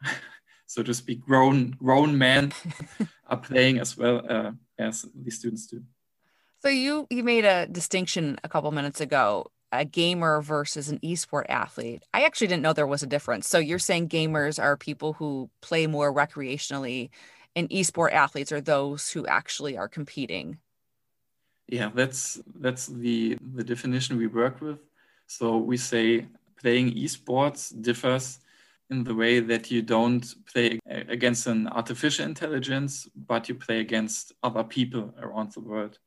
so 0.65 0.83
to 0.83 0.93
speak, 0.93 1.21
grown 1.21 1.71
grown 1.71 2.17
men 2.17 2.53
are 3.27 3.37
playing 3.37 3.79
as 3.79 3.97
well 3.97 4.21
uh, 4.27 4.51
as 4.79 5.05
the 5.13 5.29
students 5.29 5.67
do. 5.67 5.83
So 6.61 6.69
you 6.69 7.05
you 7.09 7.23
made 7.23 7.45
a 7.45 7.67
distinction 7.67 8.39
a 8.43 8.49
couple 8.49 8.71
minutes 8.71 9.01
ago 9.01 9.51
a 9.71 9.83
gamer 9.83 10.41
versus 10.41 10.89
an 10.89 10.99
esport 10.99 11.45
athlete. 11.49 12.03
I 12.13 12.23
actually 12.23 12.47
didn't 12.47 12.63
know 12.63 12.71
there 12.71 12.87
was 12.87 13.03
a 13.03 13.07
difference. 13.07 13.47
So 13.47 13.57
you're 13.59 13.79
saying 13.79 14.09
gamers 14.09 14.61
are 14.61 14.77
people 14.77 15.13
who 15.13 15.49
play 15.61 15.85
more 15.85 16.13
recreationally 16.13 17.09
and 17.55 17.69
esport 17.69 18.11
athletes 18.11 18.51
are 18.51 18.61
those 18.61 19.09
who 19.11 19.25
actually 19.27 19.77
are 19.77 19.87
competing. 19.87 20.57
Yeah, 21.67 21.89
that's 21.93 22.39
that's 22.59 22.87
the 22.87 23.37
the 23.55 23.63
definition 23.63 24.17
we 24.17 24.27
work 24.27 24.61
with. 24.61 24.79
So 25.27 25.57
we 25.57 25.77
say 25.77 26.27
playing 26.61 26.93
esports 26.93 27.73
differs 27.81 28.39
in 28.89 29.03
the 29.03 29.15
way 29.15 29.39
that 29.39 29.71
you 29.71 29.81
don't 29.81 30.23
play 30.45 30.79
against 30.85 31.47
an 31.47 31.67
artificial 31.69 32.25
intelligence, 32.25 33.09
but 33.15 33.49
you 33.49 33.55
play 33.55 33.79
against 33.79 34.33
other 34.43 34.63
people 34.63 35.13
around 35.19 35.51
the 35.53 35.59
world. 35.59 35.97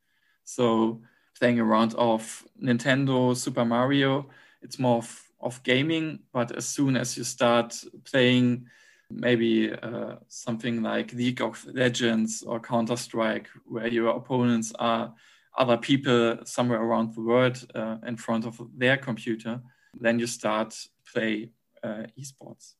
So 0.45 1.01
playing 1.37 1.59
around 1.59 1.93
of 1.95 2.45
Nintendo, 2.61 3.35
Super 3.35 3.65
Mario, 3.65 4.29
it's 4.61 4.79
more 4.79 4.97
of, 4.97 5.23
of 5.41 5.61
gaming. 5.63 6.19
But 6.31 6.55
as 6.55 6.65
soon 6.65 6.95
as 6.95 7.17
you 7.17 7.23
start 7.25 7.75
playing 8.05 8.67
maybe 9.09 9.71
uh, 9.71 10.15
something 10.27 10.81
like 10.81 11.13
League 11.13 11.41
of 11.41 11.65
Legends 11.73 12.43
or 12.43 12.59
Counter 12.59 12.95
Strike, 12.95 13.49
where 13.65 13.87
your 13.87 14.09
opponents 14.09 14.71
are 14.79 15.13
other 15.57 15.77
people 15.77 16.39
somewhere 16.45 16.81
around 16.81 17.13
the 17.13 17.21
world 17.21 17.65
uh, 17.75 17.97
in 18.05 18.15
front 18.17 18.45
of 18.45 18.59
their 18.77 18.97
computer, 18.97 19.61
then 19.99 20.19
you 20.19 20.27
start 20.27 20.75
play 21.11 21.51
uh, 21.83 22.03
esports. 22.17 22.75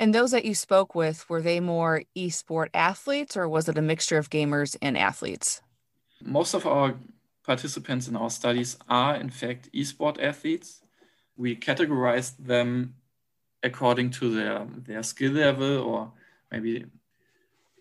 And 0.00 0.14
those 0.14 0.30
that 0.30 0.44
you 0.44 0.54
spoke 0.54 0.94
with, 0.94 1.28
were 1.28 1.42
they 1.42 1.60
more 1.60 2.02
esport 2.16 2.68
athletes 2.74 3.36
or 3.36 3.48
was 3.48 3.68
it 3.68 3.78
a 3.78 3.82
mixture 3.82 4.18
of 4.18 4.30
gamers 4.30 4.76
and 4.80 4.96
athletes? 4.96 5.60
Most 6.24 6.54
of 6.54 6.66
our 6.66 6.94
participants 7.44 8.08
in 8.08 8.16
our 8.16 8.30
studies 8.30 8.76
are, 8.88 9.16
in 9.16 9.30
fact, 9.30 9.70
esport 9.74 10.22
athletes. 10.22 10.80
We 11.36 11.56
categorize 11.56 12.34
them 12.38 12.94
according 13.62 14.10
to 14.10 14.34
their, 14.34 14.66
their 14.86 15.02
skill 15.02 15.32
level 15.32 15.78
or 15.78 16.12
maybe 16.50 16.84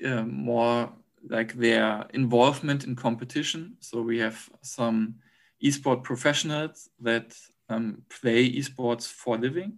uh, 0.05 0.23
more 0.23 0.91
like 1.29 1.53
their 1.53 2.05
involvement 2.13 2.83
in 2.83 2.95
competition. 2.95 3.75
So 3.79 4.01
we 4.01 4.19
have 4.19 4.49
some 4.61 5.15
esport 5.63 6.03
professionals 6.03 6.89
that 7.01 7.35
um, 7.69 8.03
play 8.09 8.51
esports 8.51 9.07
for 9.07 9.37
living. 9.37 9.77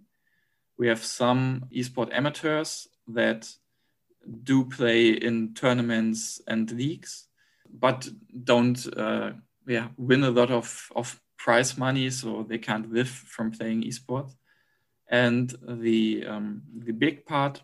We 0.78 0.88
have 0.88 1.04
some 1.04 1.66
esport 1.72 2.12
amateurs 2.12 2.88
that 3.08 3.48
do 4.42 4.64
play 4.64 5.10
in 5.10 5.54
tournaments 5.54 6.40
and 6.46 6.70
leagues, 6.70 7.28
but 7.70 8.08
don't 8.44 8.86
uh, 8.96 9.32
yeah, 9.66 9.88
win 9.96 10.24
a 10.24 10.30
lot 10.30 10.50
of, 10.50 10.90
of 10.96 11.20
prize 11.36 11.76
money, 11.76 12.10
so 12.10 12.44
they 12.48 12.58
can't 12.58 12.90
live 12.92 13.08
from 13.08 13.50
playing 13.50 13.82
esports. 13.82 14.34
And 15.14 15.54
the 15.84 16.26
um, 16.26 16.62
the 16.86 16.92
big 16.92 17.24
part 17.24 17.62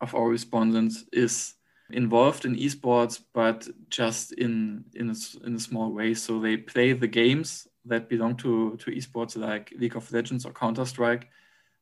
of 0.00 0.14
our 0.14 0.28
respondents 0.28 1.04
is 1.12 1.54
involved 1.90 2.44
in 2.44 2.56
esports, 2.56 3.22
but 3.32 3.68
just 3.88 4.32
in 4.32 4.84
in 4.94 5.10
a, 5.10 5.46
in 5.46 5.54
a 5.54 5.60
small 5.60 5.90
way. 5.98 6.14
So 6.14 6.40
they 6.40 6.56
play 6.58 6.92
the 6.92 7.08
games 7.08 7.68
that 7.86 8.08
belong 8.10 8.36
to 8.36 8.76
to 8.76 8.90
esports, 8.90 9.36
like 9.36 9.72
League 9.78 9.96
of 9.96 10.12
Legends 10.12 10.44
or 10.44 10.52
Counter 10.52 10.84
Strike, 10.84 11.28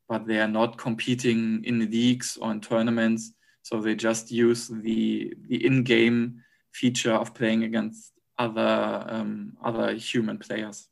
but 0.07 0.25
they 0.25 0.39
are 0.39 0.53
not 0.59 0.77
competing 0.77 1.63
in 1.65 1.91
leagues 1.91 2.37
or 2.41 2.51
in 2.51 2.61
tournaments. 2.61 3.33
So 3.63 3.81
they 3.81 3.95
just 3.95 4.31
use 4.31 4.67
the 4.67 5.33
the 5.49 5.65
in-game 5.65 6.41
feature 6.71 7.15
of 7.15 7.33
playing 7.33 7.63
against 7.63 8.13
other 8.37 9.05
um, 9.09 9.57
other 9.61 9.93
human 9.95 10.37
players. 10.37 10.89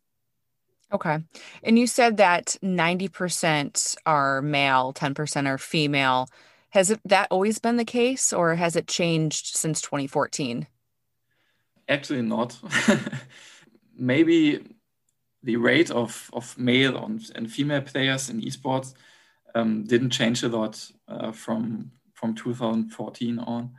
Okay. 0.94 1.20
And 1.64 1.78
you 1.78 1.86
said 1.86 2.18
that 2.18 2.58
90% 2.64 3.96
are 4.06 4.42
male, 4.42 4.94
10% 4.94 5.48
are 5.48 5.58
female. 5.58 6.30
Has 6.70 6.92
it, 6.92 7.02
that 7.06 7.28
always 7.30 7.60
been 7.60 7.78
the 7.78 7.86
case 7.86 8.32
or 8.32 8.56
has 8.56 8.76
it 8.76 8.88
changed 8.88 9.58
since 9.58 9.82
2014? 9.82 10.68
Actually, 11.90 12.22
not. 12.22 12.58
Maybe 13.98 14.64
the 15.44 15.58
rate 15.58 15.92
of, 15.92 16.30
of 16.34 16.58
male 16.58 16.98
and 17.36 17.52
female 17.52 17.82
players 17.82 18.30
in 18.30 18.42
esports 18.42 18.94
um, 19.56 19.84
didn't 19.84 20.12
change 20.12 20.44
a 20.44 20.50
lot 20.50 20.90
uh, 21.08 21.32
from, 21.32 21.92
from 22.14 22.34
2014 22.36 23.40
on. 23.40 23.72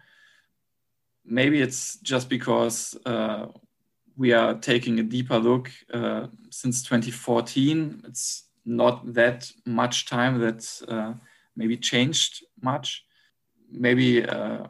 Maybe 1.24 1.60
it's 1.60 1.96
just 1.98 2.28
because 2.28 2.96
uh, 3.04 3.46
we 4.18 4.32
are 4.32 4.54
taking 4.54 4.98
a 4.98 5.04
deeper 5.04 5.38
look 5.38 5.70
uh, 5.94 6.26
since 6.50 6.82
2014. 6.82 8.02
It's 8.08 8.48
not 8.66 9.14
that 9.14 9.50
much 9.64 10.06
time 10.06 10.40
that 10.40 10.82
uh, 10.88 11.14
maybe 11.56 11.76
changed 11.76 12.44
much. 12.60 13.04
Maybe 13.70 14.24
uh, 14.24 14.66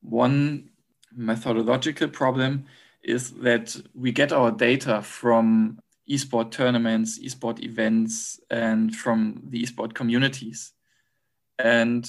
one 0.00 0.70
methodological 1.14 2.08
problem 2.08 2.66
is 3.02 3.32
that 3.32 3.76
we 3.94 4.12
get 4.12 4.32
our 4.32 4.52
data 4.52 5.02
from 5.02 5.80
esport 6.08 6.52
tournaments, 6.52 7.18
esport 7.18 7.60
events, 7.62 8.38
and 8.48 8.94
from 8.94 9.42
the 9.50 9.62
esport 9.62 9.92
communities. 9.94 10.72
And 11.58 12.08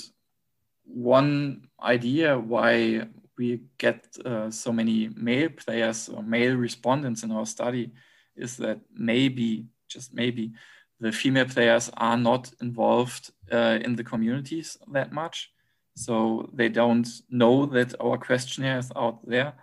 one 0.84 1.68
idea 1.82 2.38
why 2.38 3.08
we 3.40 3.62
get 3.78 4.06
uh, 4.26 4.52
so 4.52 4.72
many 4.72 5.10
male 5.16 5.50
players 5.50 6.10
or 6.10 6.22
male 6.22 6.56
respondents 6.56 7.24
in 7.24 7.32
our 7.32 7.46
study 7.46 7.92
is 8.36 8.58
that 8.58 8.80
maybe, 8.94 9.66
just 9.88 10.14
maybe, 10.14 10.52
the 11.00 11.12
female 11.12 11.46
players 11.46 11.90
are 11.96 12.18
not 12.18 12.52
involved 12.62 13.32
uh, 13.52 13.80
in 13.82 13.96
the 13.96 14.04
communities 14.04 14.78
that 14.92 15.14
much. 15.14 15.52
So 15.96 16.50
they 16.54 16.68
don't 16.68 17.08
know 17.30 17.66
that 17.68 17.96
our 18.02 18.18
questionnaire 18.18 18.80
is 18.80 18.92
out 18.96 19.26
there. 19.26 19.54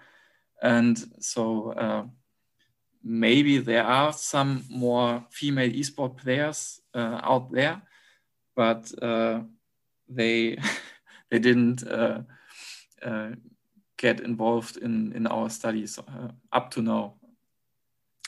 And 0.63 0.99
so 1.21 1.73
uh, 1.73 2.05
maybe 3.05 3.59
there 3.59 3.85
are 3.85 4.13
some 4.15 4.65
more 4.71 5.25
female 5.31 5.71
esport 5.71 6.17
players 6.17 6.81
uh, 6.95 7.21
out 7.23 7.53
there, 7.53 7.83
but 8.55 8.91
uh, 9.03 9.41
they 10.09 10.57
they 11.31 11.39
didn't 11.39 11.87
uh, 11.87 12.23
uh, 13.03 13.31
get 13.97 14.21
involved 14.21 14.77
in 14.77 15.13
in 15.13 15.27
our 15.27 15.51
studies 15.51 15.99
uh, 15.99 16.29
up 16.53 16.71
to 16.73 16.83
now. 16.83 17.15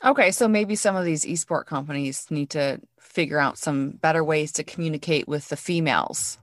Okay, 0.04 0.30
so 0.30 0.46
maybe 0.46 0.76
some 0.76 0.94
of 0.94 1.04
these 1.04 1.24
esport 1.24 1.66
companies 1.66 2.26
need 2.30 2.50
to 2.50 2.80
figure 3.00 3.40
out 3.40 3.58
some 3.58 3.90
better 3.90 4.22
ways 4.22 4.52
to 4.52 4.62
communicate 4.62 5.26
with 5.26 5.48
the 5.48 5.56
females. 5.56 6.38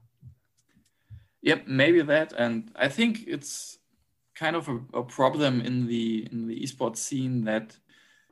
Yep, 1.41 1.67
maybe 1.67 2.01
that, 2.01 2.33
and 2.33 2.71
I 2.75 2.89
think 2.89 3.23
it's 3.27 3.77
kind 4.35 4.55
of 4.55 4.67
a, 4.67 4.79
a 4.93 5.03
problem 5.03 5.61
in 5.61 5.87
the 5.87 6.27
in 6.31 6.47
the 6.47 6.59
esports 6.59 6.97
scene 6.97 7.45
that 7.45 7.77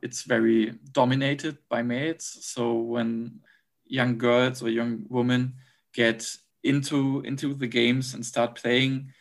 it's 0.02 0.24
very 0.24 0.74
dominated 0.92 1.56
by 1.70 1.82
males. 1.82 2.38
So 2.42 2.74
when 2.74 3.40
young 3.86 4.18
girls 4.18 4.62
or 4.62 4.68
young 4.68 5.06
women 5.08 5.54
get 5.94 6.36
into 6.62 7.20
into 7.20 7.54
the 7.54 7.66
games 7.66 8.12
and 8.12 8.26
start 8.26 8.56
playing, 8.56 9.12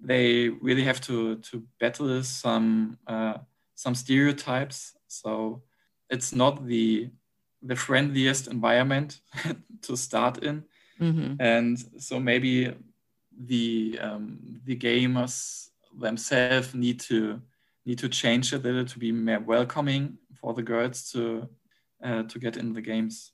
they 0.00 0.48
really 0.48 0.84
have 0.84 1.00
to 1.02 1.36
to 1.36 1.62
battle 1.78 2.22
some 2.22 2.98
uh, 3.06 3.38
some 3.74 3.94
stereotypes. 3.94 4.94
So 5.08 5.62
it's 6.08 6.34
not 6.34 6.66
the 6.66 7.10
the 7.62 7.76
friendliest 7.76 8.48
environment 8.48 9.20
to 9.82 9.96
start 9.96 10.38
in, 10.38 10.64
mm-hmm. 11.00 11.34
and 11.40 11.78
so 11.98 12.18
maybe 12.18 12.74
the 13.46 13.98
um, 14.00 14.60
the 14.64 14.76
gamers 14.76 15.68
themselves 15.98 16.74
need 16.74 17.00
to 17.00 17.40
need 17.84 17.98
to 17.98 18.08
change 18.08 18.52
a 18.52 18.58
little 18.58 18.84
to 18.84 18.98
be 18.98 19.12
more 19.12 19.40
welcoming 19.40 20.18
for 20.40 20.54
the 20.54 20.62
girls 20.62 21.10
to 21.12 21.48
uh, 22.02 22.22
to 22.24 22.38
get 22.38 22.56
in 22.56 22.72
the 22.72 22.80
games. 22.80 23.32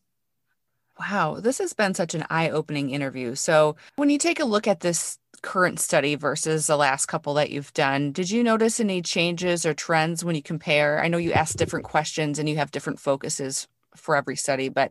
Wow, 0.99 1.41
this 1.41 1.59
has 1.59 1.75
been 1.75 1.93
such 1.93 2.15
an 2.15 2.25
eye-opening 2.31 2.91
interview. 2.91 3.35
So, 3.35 3.77
when 3.97 4.09
you 4.09 4.17
take 4.17 4.41
a 4.41 4.47
look 4.47 4.67
at 4.67 4.81
this 4.81 5.19
current 5.47 5.79
study 5.79 6.17
versus 6.17 6.67
the 6.67 6.77
last 6.77 7.07
couple 7.07 7.35
that 7.35 7.51
you've 7.51 7.73
done, 7.73 8.11
did 8.11 8.29
you 8.29 8.43
notice 8.43 8.81
any 8.81 9.01
changes 9.01 9.65
or 9.65 9.73
trends 9.73 10.25
when 10.25 10.35
you 10.35 10.43
compare? 10.43 11.01
I 11.01 11.07
know 11.07 11.19
you 11.19 11.33
ask 11.33 11.57
different 11.57 11.85
questions 11.85 12.41
and 12.41 12.49
you 12.49 12.57
have 12.57 12.73
different 12.73 12.99
focuses 12.99 13.69
for 13.95 14.17
every 14.17 14.35
study, 14.35 14.69
but 14.69 14.91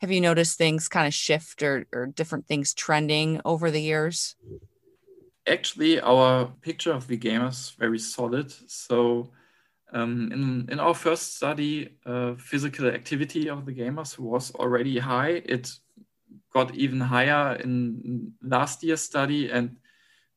have 0.00 0.10
you 0.10 0.20
noticed 0.20 0.58
things 0.58 0.88
kind 0.88 1.06
of 1.06 1.14
shift 1.14 1.62
or, 1.62 1.86
or 1.92 2.06
different 2.06 2.48
things 2.48 2.74
trending 2.74 3.40
over 3.44 3.70
the 3.70 3.80
years? 3.80 4.34
Actually, 5.46 6.00
our 6.00 6.46
picture 6.60 6.92
of 6.92 7.06
the 7.06 7.16
gamers 7.16 7.76
very 7.76 8.00
solid. 8.00 8.52
So 8.66 9.30
um, 9.92 10.32
in, 10.32 10.68
in 10.72 10.80
our 10.80 10.94
first 10.94 11.36
study, 11.36 11.96
uh, 12.04 12.34
physical 12.34 12.88
activity 12.88 13.48
of 13.48 13.64
the 13.64 13.72
gamers 13.72 14.18
was 14.18 14.52
already 14.56 14.98
high. 14.98 15.42
It 15.44 15.70
got 16.52 16.74
even 16.74 17.00
higher 17.00 17.54
in 17.62 18.32
last 18.42 18.82
year's 18.82 19.02
study 19.02 19.50
and 19.50 19.76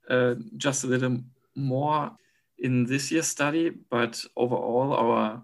uh, 0.10 0.36
just 0.58 0.84
a 0.84 0.88
little 0.88 1.20
more 1.56 2.12
in 2.58 2.86
this 2.86 3.12
year's 3.12 3.28
study. 3.28 3.72
But 3.90 4.24
overall, 4.36 4.94
our 4.94 5.44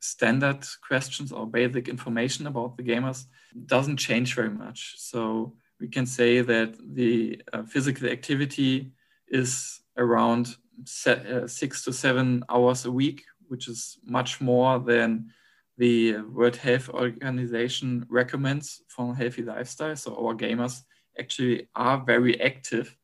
standard 0.00 0.66
questions 0.86 1.32
or 1.32 1.46
basic 1.46 1.88
information 1.88 2.46
about 2.46 2.76
the 2.76 2.82
gamers 2.82 3.26
doesn't 3.66 3.96
change 3.96 4.34
very 4.34 4.50
much. 4.50 4.94
So 4.96 5.54
we 5.80 5.88
can 5.88 6.06
say 6.06 6.40
that 6.40 6.76
the 6.94 7.42
uh, 7.52 7.64
physical 7.64 8.08
activity 8.08 8.92
is 9.28 9.80
around 9.96 10.56
se- 10.84 11.26
uh, 11.30 11.46
six 11.46 11.84
to 11.84 11.92
seven 11.92 12.44
hours 12.48 12.84
a 12.84 12.92
week 12.92 13.24
which 13.48 13.68
is 13.68 13.98
much 14.04 14.40
more 14.40 14.78
than 14.78 15.30
the 15.78 16.18
World 16.18 16.56
Health 16.56 16.88
Organization 16.90 18.06
recommends 18.08 18.82
for 18.88 19.12
a 19.12 19.14
healthy 19.14 19.42
lifestyle. 19.42 19.96
So 19.96 20.14
our 20.16 20.34
gamers 20.34 20.82
actually 21.18 21.68
are 21.74 22.02
very 22.04 22.40
active 22.40 22.96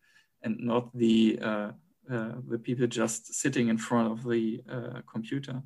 and 0.44 0.60
not 0.60 0.96
the 0.96 1.38
uh, 1.42 1.70
uh, 2.10 2.32
the 2.48 2.58
people 2.58 2.86
just 2.86 3.34
sitting 3.34 3.68
in 3.68 3.78
front 3.78 4.12
of 4.12 4.22
the 4.24 4.62
uh, 4.70 5.00
computer. 5.10 5.62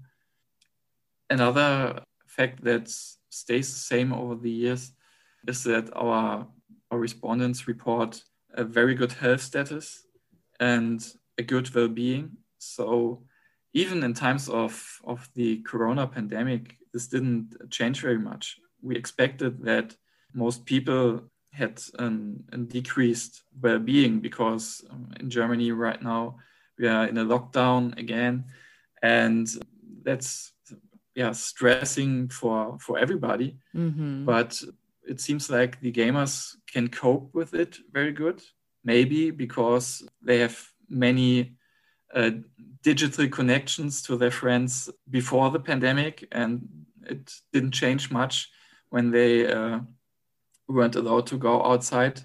Another 1.28 2.02
fact 2.26 2.62
that 2.64 2.88
stays 2.88 3.72
the 3.72 3.80
same 3.80 4.12
over 4.12 4.36
the 4.36 4.50
years 4.50 4.92
is 5.46 5.64
that 5.64 5.90
our 5.94 6.46
our 6.90 6.98
respondents 6.98 7.68
report 7.68 8.22
a 8.54 8.64
very 8.64 8.94
good 8.94 9.12
health 9.12 9.42
status 9.42 10.06
and 10.60 11.06
a 11.36 11.42
good 11.42 11.72
well-being. 11.74 12.30
So 12.58 13.22
even 13.74 14.02
in 14.02 14.14
times 14.14 14.48
of, 14.48 15.00
of 15.04 15.28
the 15.34 15.58
corona 15.62 16.06
pandemic, 16.06 16.78
this 16.92 17.06
didn't 17.06 17.54
change 17.70 18.00
very 18.00 18.18
much. 18.18 18.58
We 18.82 18.96
expected 18.96 19.62
that 19.64 19.94
most 20.34 20.64
people 20.64 21.30
had 21.52 21.80
an, 21.98 22.44
a 22.52 22.58
decreased 22.58 23.42
well-being 23.60 24.20
because 24.20 24.84
um, 24.90 25.10
in 25.20 25.30
Germany 25.30 25.72
right 25.72 26.02
now 26.02 26.36
we 26.78 26.86
are 26.86 27.06
in 27.06 27.18
a 27.18 27.24
lockdown 27.24 27.98
again, 27.98 28.44
and 29.02 29.48
that's 30.02 30.52
yeah 31.14 31.32
stressing 31.32 32.28
for 32.28 32.78
for 32.78 32.98
everybody. 32.98 33.56
Mm-hmm. 33.74 34.24
But 34.24 34.62
it 35.06 35.20
seems 35.20 35.50
like 35.50 35.80
the 35.80 35.92
gamers 35.92 36.54
can 36.72 36.88
cope 36.88 37.34
with 37.34 37.54
it 37.54 37.78
very 37.92 38.12
good. 38.12 38.42
Maybe 38.84 39.30
because 39.30 40.08
they 40.22 40.38
have 40.38 40.58
many 40.88 41.56
uh, 42.14 42.30
digital 42.82 43.28
connections 43.28 44.02
to 44.02 44.16
their 44.16 44.30
friends 44.30 44.88
before 45.10 45.50
the 45.50 45.60
pandemic, 45.60 46.26
and 46.32 46.68
it 47.04 47.32
didn't 47.52 47.72
change 47.72 48.10
much 48.10 48.50
when 48.90 49.10
they 49.10 49.52
uh, 49.52 49.80
weren't 50.68 50.96
allowed 50.96 51.26
to 51.28 51.38
go 51.38 51.64
outside 51.64 52.20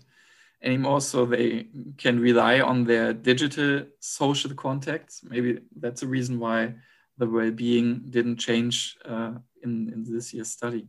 anymore. 0.61 1.01
So 1.01 1.25
they 1.25 1.67
can 1.97 2.19
rely 2.19 2.61
on 2.61 2.83
their 2.83 3.13
digital 3.13 3.85
social 3.99 4.53
contacts. 4.53 5.21
Maybe 5.23 5.59
that's 5.75 6.03
a 6.03 6.07
reason 6.07 6.39
why 6.39 6.75
the 7.17 7.27
well-being 7.27 8.05
didn't 8.09 8.37
change 8.37 8.97
uh, 9.05 9.33
in, 9.61 9.91
in 9.93 10.03
this 10.03 10.33
year's 10.33 10.51
study. 10.51 10.87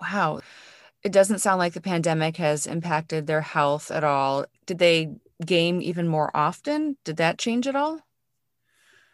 Wow. 0.00 0.40
It 1.02 1.12
doesn't 1.12 1.40
sound 1.40 1.58
like 1.58 1.74
the 1.74 1.80
pandemic 1.80 2.36
has 2.38 2.66
impacted 2.66 3.26
their 3.26 3.40
health 3.40 3.90
at 3.90 4.04
all. 4.04 4.46
Did 4.66 4.78
they 4.78 5.16
game 5.44 5.80
even 5.80 6.08
more 6.08 6.30
often? 6.34 6.96
Did 7.04 7.16
that 7.18 7.38
change 7.38 7.66
at 7.66 7.76
all? 7.76 8.00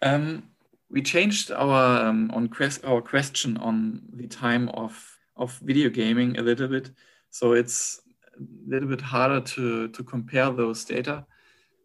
Um, 0.02 0.50
we 0.90 1.02
changed 1.02 1.50
our 1.50 2.06
um, 2.06 2.30
on 2.34 2.48
quest- 2.48 2.84
our 2.84 3.00
question 3.00 3.56
on 3.58 4.02
the 4.12 4.26
time 4.26 4.68
of 4.70 5.18
of 5.36 5.58
video 5.58 5.90
gaming 5.90 6.38
a 6.38 6.42
little 6.42 6.68
bit, 6.68 6.90
so 7.34 7.52
it's 7.52 8.00
a 8.38 8.70
little 8.70 8.88
bit 8.88 9.00
harder 9.00 9.40
to 9.40 9.88
to 9.88 10.04
compare 10.04 10.50
those 10.52 10.84
data. 10.84 11.26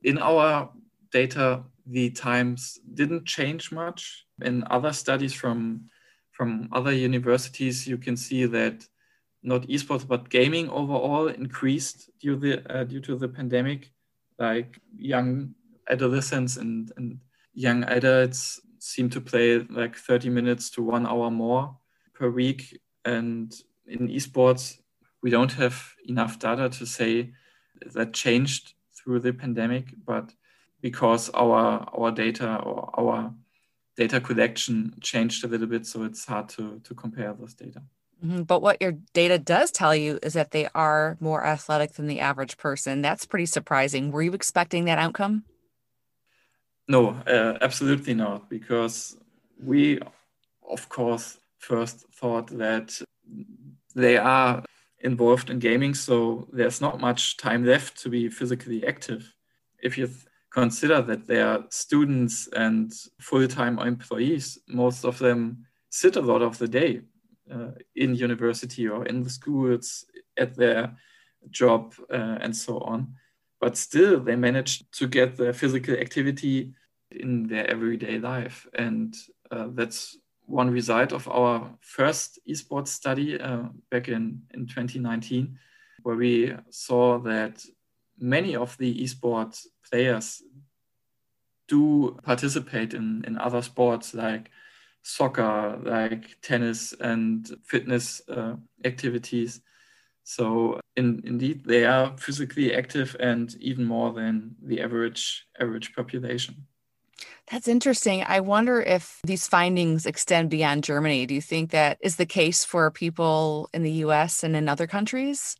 In 0.04 0.20
our 0.20 0.70
data, 1.12 1.64
the 1.88 2.12
times 2.12 2.80
didn't 2.94 3.26
change 3.26 3.72
much. 3.72 4.28
In 4.42 4.64
other 4.70 4.94
studies 4.94 5.34
from 5.34 5.90
from 6.32 6.70
other 6.72 6.94
universities, 6.94 7.88
you 7.88 7.98
can 7.98 8.16
see 8.16 8.46
that 8.46 8.88
not 9.42 9.68
esports 9.68 10.08
but 10.08 10.30
gaming 10.30 10.70
overall 10.70 11.28
increased 11.28 12.12
due 12.22 12.36
the 12.36 12.54
uh, 12.72 12.84
due 12.84 13.02
to 13.02 13.16
the 13.16 13.28
pandemic 13.28 13.92
like 14.38 14.80
young 14.96 15.56
adolescents 15.90 16.58
and, 16.58 16.92
and 16.98 17.20
young 17.56 17.84
adults 17.86 18.62
seem 18.78 19.10
to 19.10 19.20
play 19.20 19.66
like 19.70 19.96
30 19.96 20.30
minutes 20.30 20.70
to 20.70 20.84
one 20.84 21.08
hour 21.08 21.32
more 21.32 21.76
per 22.14 22.30
week. 22.30 22.80
And 23.04 23.52
in 23.88 24.10
esports, 24.10 24.78
we 25.22 25.30
don't 25.30 25.54
have 25.54 25.96
enough 26.08 26.40
data 26.40 26.70
to 26.70 26.86
say 26.86 27.32
that 27.94 28.14
changed 28.14 28.74
through 28.94 29.20
the 29.20 29.34
pandemic, 29.34 29.86
but 30.06 30.34
because 30.82 31.30
our 31.34 31.88
our 31.98 32.12
data 32.12 32.58
or 32.64 32.90
our 32.98 33.34
data 33.96 34.22
collection 34.22 34.94
changed 35.02 35.44
a 35.44 35.48
little 35.48 35.68
bit, 35.68 35.86
so 35.86 36.04
it's 36.04 36.26
hard 36.26 36.50
to 36.50 36.80
to 36.84 36.94
compare 36.96 37.34
those 37.34 37.54
data. 37.54 37.82
Mm-hmm. 38.24 38.44
But 38.44 38.62
what 38.62 38.82
your 38.82 38.94
data 39.14 39.38
does 39.40 39.72
tell 39.72 39.96
you 39.96 40.20
is 40.22 40.34
that 40.34 40.52
they 40.52 40.68
are 40.76 41.18
more 41.20 41.46
athletic 41.46 41.94
than 41.94 42.08
the 42.08 42.20
average 42.20 42.58
person. 42.58 43.02
That's 43.02 43.26
pretty 43.26 43.46
surprising. 43.46 44.12
Were 44.12 44.22
you 44.22 44.34
expecting 44.34 44.86
that 44.86 45.00
outcome? 45.00 45.44
No, 46.88 47.10
uh, 47.28 47.58
absolutely 47.62 48.16
not, 48.16 48.50
because 48.50 49.16
we, 49.64 50.00
of 50.68 50.90
course, 50.90 51.38
first 51.60 52.06
thought 52.12 52.48
that 52.58 53.00
they 53.96 54.18
are 54.18 54.64
involved 55.02 55.50
in 55.50 55.60
gaming, 55.60 55.94
so 55.94 56.48
there's 56.52 56.82
not 56.82 57.00
much 57.00 57.38
time 57.38 57.66
left 57.66 58.02
to 58.02 58.10
be 58.10 58.30
physically 58.30 58.86
active. 58.86 59.34
If 59.82 59.98
you 59.98 60.08
th- 60.08 60.26
consider 60.52 61.02
that 61.02 61.28
they 61.28 61.42
are 61.42 61.66
students 61.70 62.48
and 62.54 62.92
full 63.22 63.48
time 63.48 63.80
employees, 63.80 64.60
most 64.68 65.06
of 65.06 65.20
them 65.20 65.66
sit 65.90 66.16
a 66.16 66.22
lot 66.22 66.42
of 66.42 66.58
the 66.58 66.68
day 66.68 67.02
uh, 67.52 67.72
in 67.96 68.16
university 68.16 68.88
or 68.88 69.06
in 69.06 69.24
the 69.24 69.30
schools 69.30 70.06
at 70.38 70.56
their 70.56 70.96
job 71.50 71.94
uh, 72.12 72.38
and 72.42 72.56
so 72.56 72.80
on 72.80 73.16
but 73.60 73.78
still 73.78 74.20
they 74.20 74.36
manage 74.36 74.90
to 74.92 75.08
get 75.08 75.38
their 75.38 75.54
physical 75.54 75.96
activity 75.96 76.74
in 77.12 77.48
their 77.48 77.70
everyday 77.70 78.20
life 78.20 78.68
and 78.74 79.16
uh, 79.52 79.68
that's 79.72 80.18
one 80.50 80.72
result 80.72 81.12
of 81.12 81.28
our 81.28 81.70
first 81.82 82.40
esports 82.50 82.88
study 82.88 83.40
uh, 83.40 83.64
back 83.92 84.08
in, 84.08 84.42
in 84.54 84.66
2019 84.66 85.58
where 86.04 86.16
we 86.16 86.54
saw 86.70 87.20
that 87.20 87.64
many 88.18 88.56
of 88.56 88.78
the 88.78 89.04
esports 89.04 89.68
players 89.90 90.42
do 91.68 92.18
participate 92.24 92.94
in, 92.94 93.24
in 93.28 93.38
other 93.38 93.62
sports 93.62 94.14
like 94.14 94.50
soccer, 95.04 95.80
like 95.84 96.42
tennis 96.42 96.94
and 97.00 97.56
fitness 97.64 98.22
uh, 98.28 98.56
activities. 98.84 99.62
So 100.24 100.80
in, 100.96 101.22
indeed, 101.26 101.64
they 101.66 101.86
are 101.86 102.18
physically 102.18 102.74
active 102.74 103.16
and 103.20 103.56
even 103.60 103.86
more 103.86 104.14
than 104.14 104.56
the 104.62 104.82
average 104.82 105.46
average 105.60 105.96
population. 105.96 106.68
That's 107.52 107.68
interesting. 107.68 108.24
I 108.24 108.42
wonder 108.42 108.82
if 108.82 109.20
these 109.24 109.48
findings 109.48 110.06
extend 110.06 110.50
beyond 110.50 110.84
Germany. 110.84 111.26
Do 111.26 111.34
you 111.34 111.42
think 111.42 111.72
that 111.72 111.98
is 112.02 112.18
the 112.18 112.26
case 112.26 112.64
for 112.64 112.92
people 112.92 113.70
in 113.74 113.84
the 113.84 114.04
US 114.06 114.44
and 114.44 114.56
in 114.56 114.70
other 114.70 114.88
countries? 114.88 115.56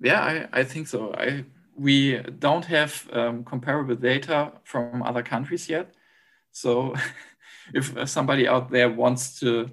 Yeah, 0.00 0.20
I, 0.20 0.60
I 0.60 0.64
think 0.64 0.88
so. 0.88 1.14
I 1.14 1.44
we 1.76 2.18
don't 2.38 2.64
have 2.66 3.08
um, 3.12 3.44
comparable 3.44 3.96
data 3.96 4.52
from 4.62 5.02
other 5.02 5.22
countries 5.22 5.68
yet. 5.68 5.92
So 6.52 6.94
if 7.74 8.08
somebody 8.08 8.48
out 8.48 8.70
there 8.70 8.90
wants 8.90 9.40
to 9.40 9.70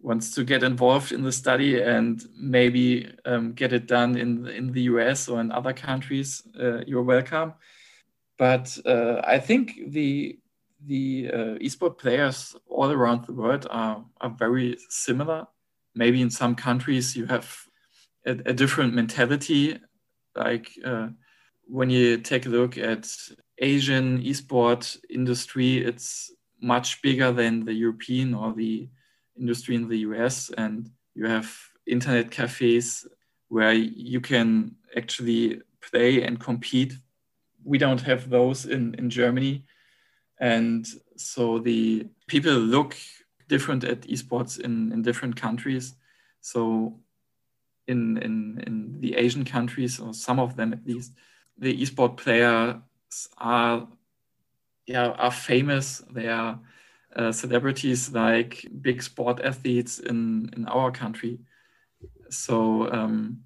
wants 0.00 0.34
to 0.34 0.42
get 0.42 0.64
involved 0.64 1.12
in 1.12 1.22
the 1.22 1.30
study 1.30 1.80
and 1.80 2.20
maybe 2.36 3.08
um, 3.24 3.52
get 3.52 3.72
it 3.72 3.86
done 3.86 4.16
in 4.16 4.46
in 4.48 4.72
the 4.72 4.82
US 4.82 5.28
or 5.28 5.40
in 5.40 5.52
other 5.52 5.72
countries, 5.72 6.42
uh, 6.60 6.84
you're 6.86 7.02
welcome. 7.02 7.54
But 8.38 8.76
uh, 8.86 9.20
I 9.24 9.38
think 9.38 9.78
the 9.88 10.38
the 10.84 11.30
uh, 11.32 11.58
esport 11.62 11.96
players 11.96 12.56
all 12.68 12.90
around 12.90 13.24
the 13.24 13.32
world 13.32 13.68
are, 13.70 14.04
are 14.20 14.30
very 14.30 14.76
similar. 14.88 15.46
Maybe 15.94 16.20
in 16.20 16.30
some 16.30 16.56
countries 16.56 17.14
you 17.14 17.26
have 17.26 17.56
a, 18.26 18.32
a 18.46 18.52
different 18.52 18.92
mentality 18.92 19.78
like 20.34 20.70
uh, 20.84 21.08
when 21.66 21.90
you 21.90 22.18
take 22.18 22.46
a 22.46 22.50
look 22.50 22.78
at 22.78 23.08
Asian 23.58 24.20
esport 24.22 24.96
industry, 25.10 25.78
it's 25.78 26.32
much 26.60 27.02
bigger 27.02 27.32
than 27.32 27.64
the 27.64 27.72
European 27.72 28.34
or 28.34 28.52
the 28.52 28.88
industry 29.38 29.74
in 29.74 29.88
the 29.88 29.98
US, 29.98 30.50
and 30.56 30.90
you 31.14 31.26
have 31.26 31.54
internet 31.86 32.30
cafes 32.30 33.06
where 33.48 33.72
you 33.72 34.20
can 34.20 34.76
actually 34.96 35.60
play 35.80 36.22
and 36.22 36.40
compete. 36.40 36.94
We 37.64 37.78
don't 37.78 38.00
have 38.02 38.28
those 38.28 38.66
in, 38.66 38.94
in 38.94 39.10
Germany. 39.10 39.64
And 40.40 40.86
so 41.16 41.58
the 41.58 42.06
people 42.26 42.52
look 42.52 42.96
different 43.48 43.84
at 43.84 44.02
esports 44.02 44.58
in, 44.58 44.92
in 44.92 45.02
different 45.02 45.36
countries. 45.36 45.94
So 46.40 46.98
in, 47.86 48.18
in, 48.18 48.62
in 48.66 49.00
the 49.00 49.16
Asian 49.16 49.44
countries, 49.44 50.00
or 50.00 50.14
some 50.14 50.38
of 50.38 50.56
them 50.56 50.72
at 50.72 50.86
least, 50.86 51.12
the 51.58 51.80
esport 51.80 52.16
players 52.16 52.76
are 53.38 53.86
yeah 54.86 55.08
are 55.08 55.30
famous. 55.30 56.02
They 56.10 56.28
are 56.28 56.58
uh, 57.14 57.32
celebrities 57.32 58.12
like 58.12 58.66
big 58.80 59.02
sport 59.02 59.40
athletes 59.40 59.98
in 59.98 60.50
in 60.56 60.66
our 60.66 60.90
country. 60.90 61.38
So 62.30 62.90
um, 62.90 63.44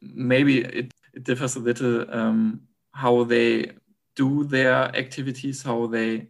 maybe 0.00 0.60
it, 0.60 0.92
it 1.12 1.24
differs 1.24 1.56
a 1.56 1.60
little 1.60 2.06
um, 2.14 2.62
how 2.92 3.24
they 3.24 3.72
do 4.14 4.44
their 4.44 4.94
activities, 4.94 5.62
how 5.62 5.86
they 5.86 6.28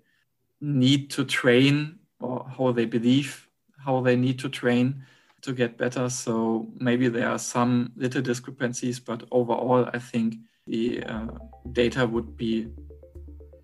need 0.61 1.11
to 1.11 1.25
train, 1.25 1.99
or 2.21 2.47
how 2.57 2.73
they 2.73 2.85
believe 2.85 3.49
how 3.85 4.01
they 4.01 4.17
need 4.17 4.39
to 4.39 4.49
train 4.49 5.05
to 5.43 5.53
get 5.53 5.77
better. 5.77 6.09
So 6.09 6.69
maybe 6.79 7.09
there 7.09 7.29
are 7.29 7.39
some 7.39 7.93
little 7.97 8.23
discrepancies, 8.23 9.01
but 9.01 9.25
overall, 9.31 9.89
I 9.93 9.99
think 9.99 10.37
the 10.67 11.03
uh, 11.03 11.27
data 11.73 12.07
would 12.07 12.37
be 12.37 12.69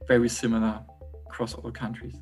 very 0.07 0.29
similar 0.29 0.81
across 1.29 1.55
all 1.55 1.71
countries. 1.71 2.17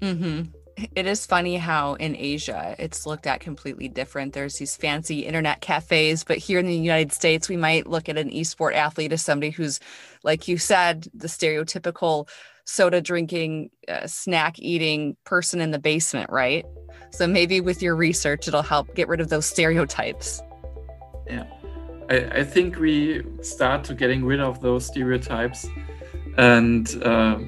Mm-hmm. 0.00 0.50
It 0.94 1.06
is 1.06 1.24
funny 1.24 1.56
how 1.56 1.94
in 1.94 2.14
Asia 2.14 2.76
it's 2.78 3.06
looked 3.06 3.26
at 3.26 3.40
completely 3.40 3.88
different. 3.88 4.34
There's 4.34 4.56
these 4.56 4.76
fancy 4.76 5.20
internet 5.20 5.62
cafes, 5.62 6.22
but 6.22 6.36
here 6.36 6.58
in 6.58 6.66
the 6.66 6.76
United 6.76 7.12
States, 7.12 7.48
we 7.48 7.56
might 7.56 7.86
look 7.86 8.10
at 8.10 8.18
an 8.18 8.30
esport 8.30 8.74
athlete 8.74 9.12
as 9.12 9.22
somebody 9.22 9.50
who's, 9.50 9.80
like 10.22 10.48
you 10.48 10.58
said, 10.58 11.08
the 11.14 11.28
stereotypical 11.28 12.28
soda 12.66 13.00
drinking, 13.00 13.70
uh, 13.88 14.06
snack 14.06 14.58
eating 14.58 15.16
person 15.24 15.62
in 15.62 15.70
the 15.70 15.78
basement, 15.78 16.28
right? 16.30 16.66
So 17.10 17.26
maybe 17.26 17.62
with 17.62 17.80
your 17.80 17.96
research, 17.96 18.46
it'll 18.46 18.62
help 18.62 18.94
get 18.94 19.08
rid 19.08 19.20
of 19.20 19.30
those 19.30 19.46
stereotypes. 19.46 20.42
Yeah. 21.26 21.46
I, 22.10 22.40
I 22.40 22.44
think 22.44 22.78
we 22.78 23.22
start 23.40 23.82
to 23.84 23.94
getting 23.94 24.24
rid 24.24 24.40
of 24.40 24.60
those 24.60 24.84
stereotypes 24.84 25.66
and 26.36 27.02
uh, 27.02 27.38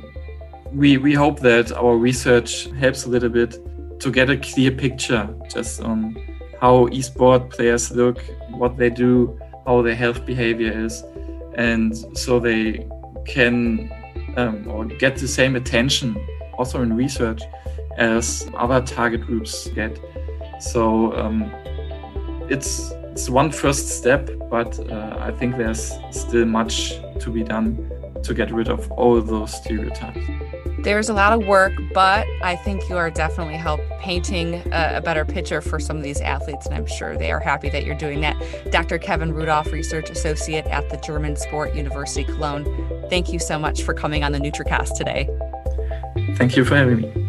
we, 0.72 0.98
we 0.98 1.14
hope 1.14 1.40
that 1.40 1.72
our 1.72 1.96
research 1.96 2.70
helps 2.72 3.06
a 3.06 3.08
little 3.08 3.28
bit 3.28 3.58
to 4.00 4.10
get 4.10 4.30
a 4.30 4.36
clear 4.36 4.70
picture 4.70 5.28
just 5.50 5.80
on 5.80 6.16
how 6.60 6.86
esport 6.88 7.50
players 7.50 7.90
look, 7.90 8.20
what 8.50 8.76
they 8.76 8.90
do, 8.90 9.38
how 9.66 9.82
their 9.82 9.94
health 9.94 10.24
behavior 10.26 10.72
is, 10.84 11.02
and 11.54 11.96
so 12.16 12.38
they 12.38 12.88
can 13.26 13.90
um, 14.36 14.66
or 14.68 14.84
get 14.84 15.16
the 15.16 15.28
same 15.28 15.56
attention 15.56 16.16
also 16.56 16.82
in 16.82 16.94
research 16.94 17.42
as 17.96 18.48
other 18.56 18.80
target 18.80 19.22
groups 19.22 19.68
get. 19.68 19.98
So 20.60 21.14
um, 21.16 21.50
it's 22.48 22.92
it's 23.10 23.28
one 23.28 23.50
first 23.50 23.88
step, 23.88 24.30
but 24.48 24.78
uh, 24.90 25.16
I 25.18 25.32
think 25.32 25.56
there's 25.56 25.92
still 26.10 26.44
much 26.44 26.92
to 27.18 27.30
be 27.30 27.42
done 27.42 27.90
to 28.22 28.34
get 28.34 28.50
rid 28.52 28.68
of 28.68 28.90
all 28.92 29.20
those 29.20 29.52
stereotypes. 29.52 30.18
There's 30.80 31.08
a 31.08 31.12
lot 31.12 31.32
of 31.32 31.46
work, 31.46 31.72
but 31.92 32.24
I 32.40 32.54
think 32.54 32.88
you 32.88 32.96
are 32.96 33.10
definitely 33.10 33.56
help 33.56 33.80
painting 33.98 34.54
a, 34.72 34.98
a, 34.98 35.00
better 35.00 35.24
picture 35.24 35.60
for 35.60 35.80
some 35.80 35.96
of 35.96 36.04
these 36.04 36.20
athletes, 36.20 36.66
and 36.66 36.74
I'm 36.74 36.86
sure 36.86 37.18
they 37.18 37.32
are 37.32 37.40
happy 37.40 37.68
that 37.70 37.84
you're 37.84 37.96
doing 37.96 38.20
that. 38.20 38.36
Dr. 38.70 38.96
Kevin 38.98 39.32
Rudolph, 39.34 39.72
Research 39.72 40.08
Associate 40.08 40.64
at 40.66 40.88
the 40.88 40.96
German 40.98 41.34
Sport 41.34 41.74
University 41.74 42.22
Cologne, 42.22 42.64
thank 43.10 43.32
you 43.32 43.40
so 43.40 43.58
much 43.58 43.82
for 43.82 43.92
coming 43.92 44.22
on 44.22 44.30
the 44.30 44.38
NutraCast 44.38 44.96
today. 44.96 45.28
Thank 46.36 46.56
you 46.56 46.64
for 46.64 46.76
having 46.76 47.00
me. 47.00 47.27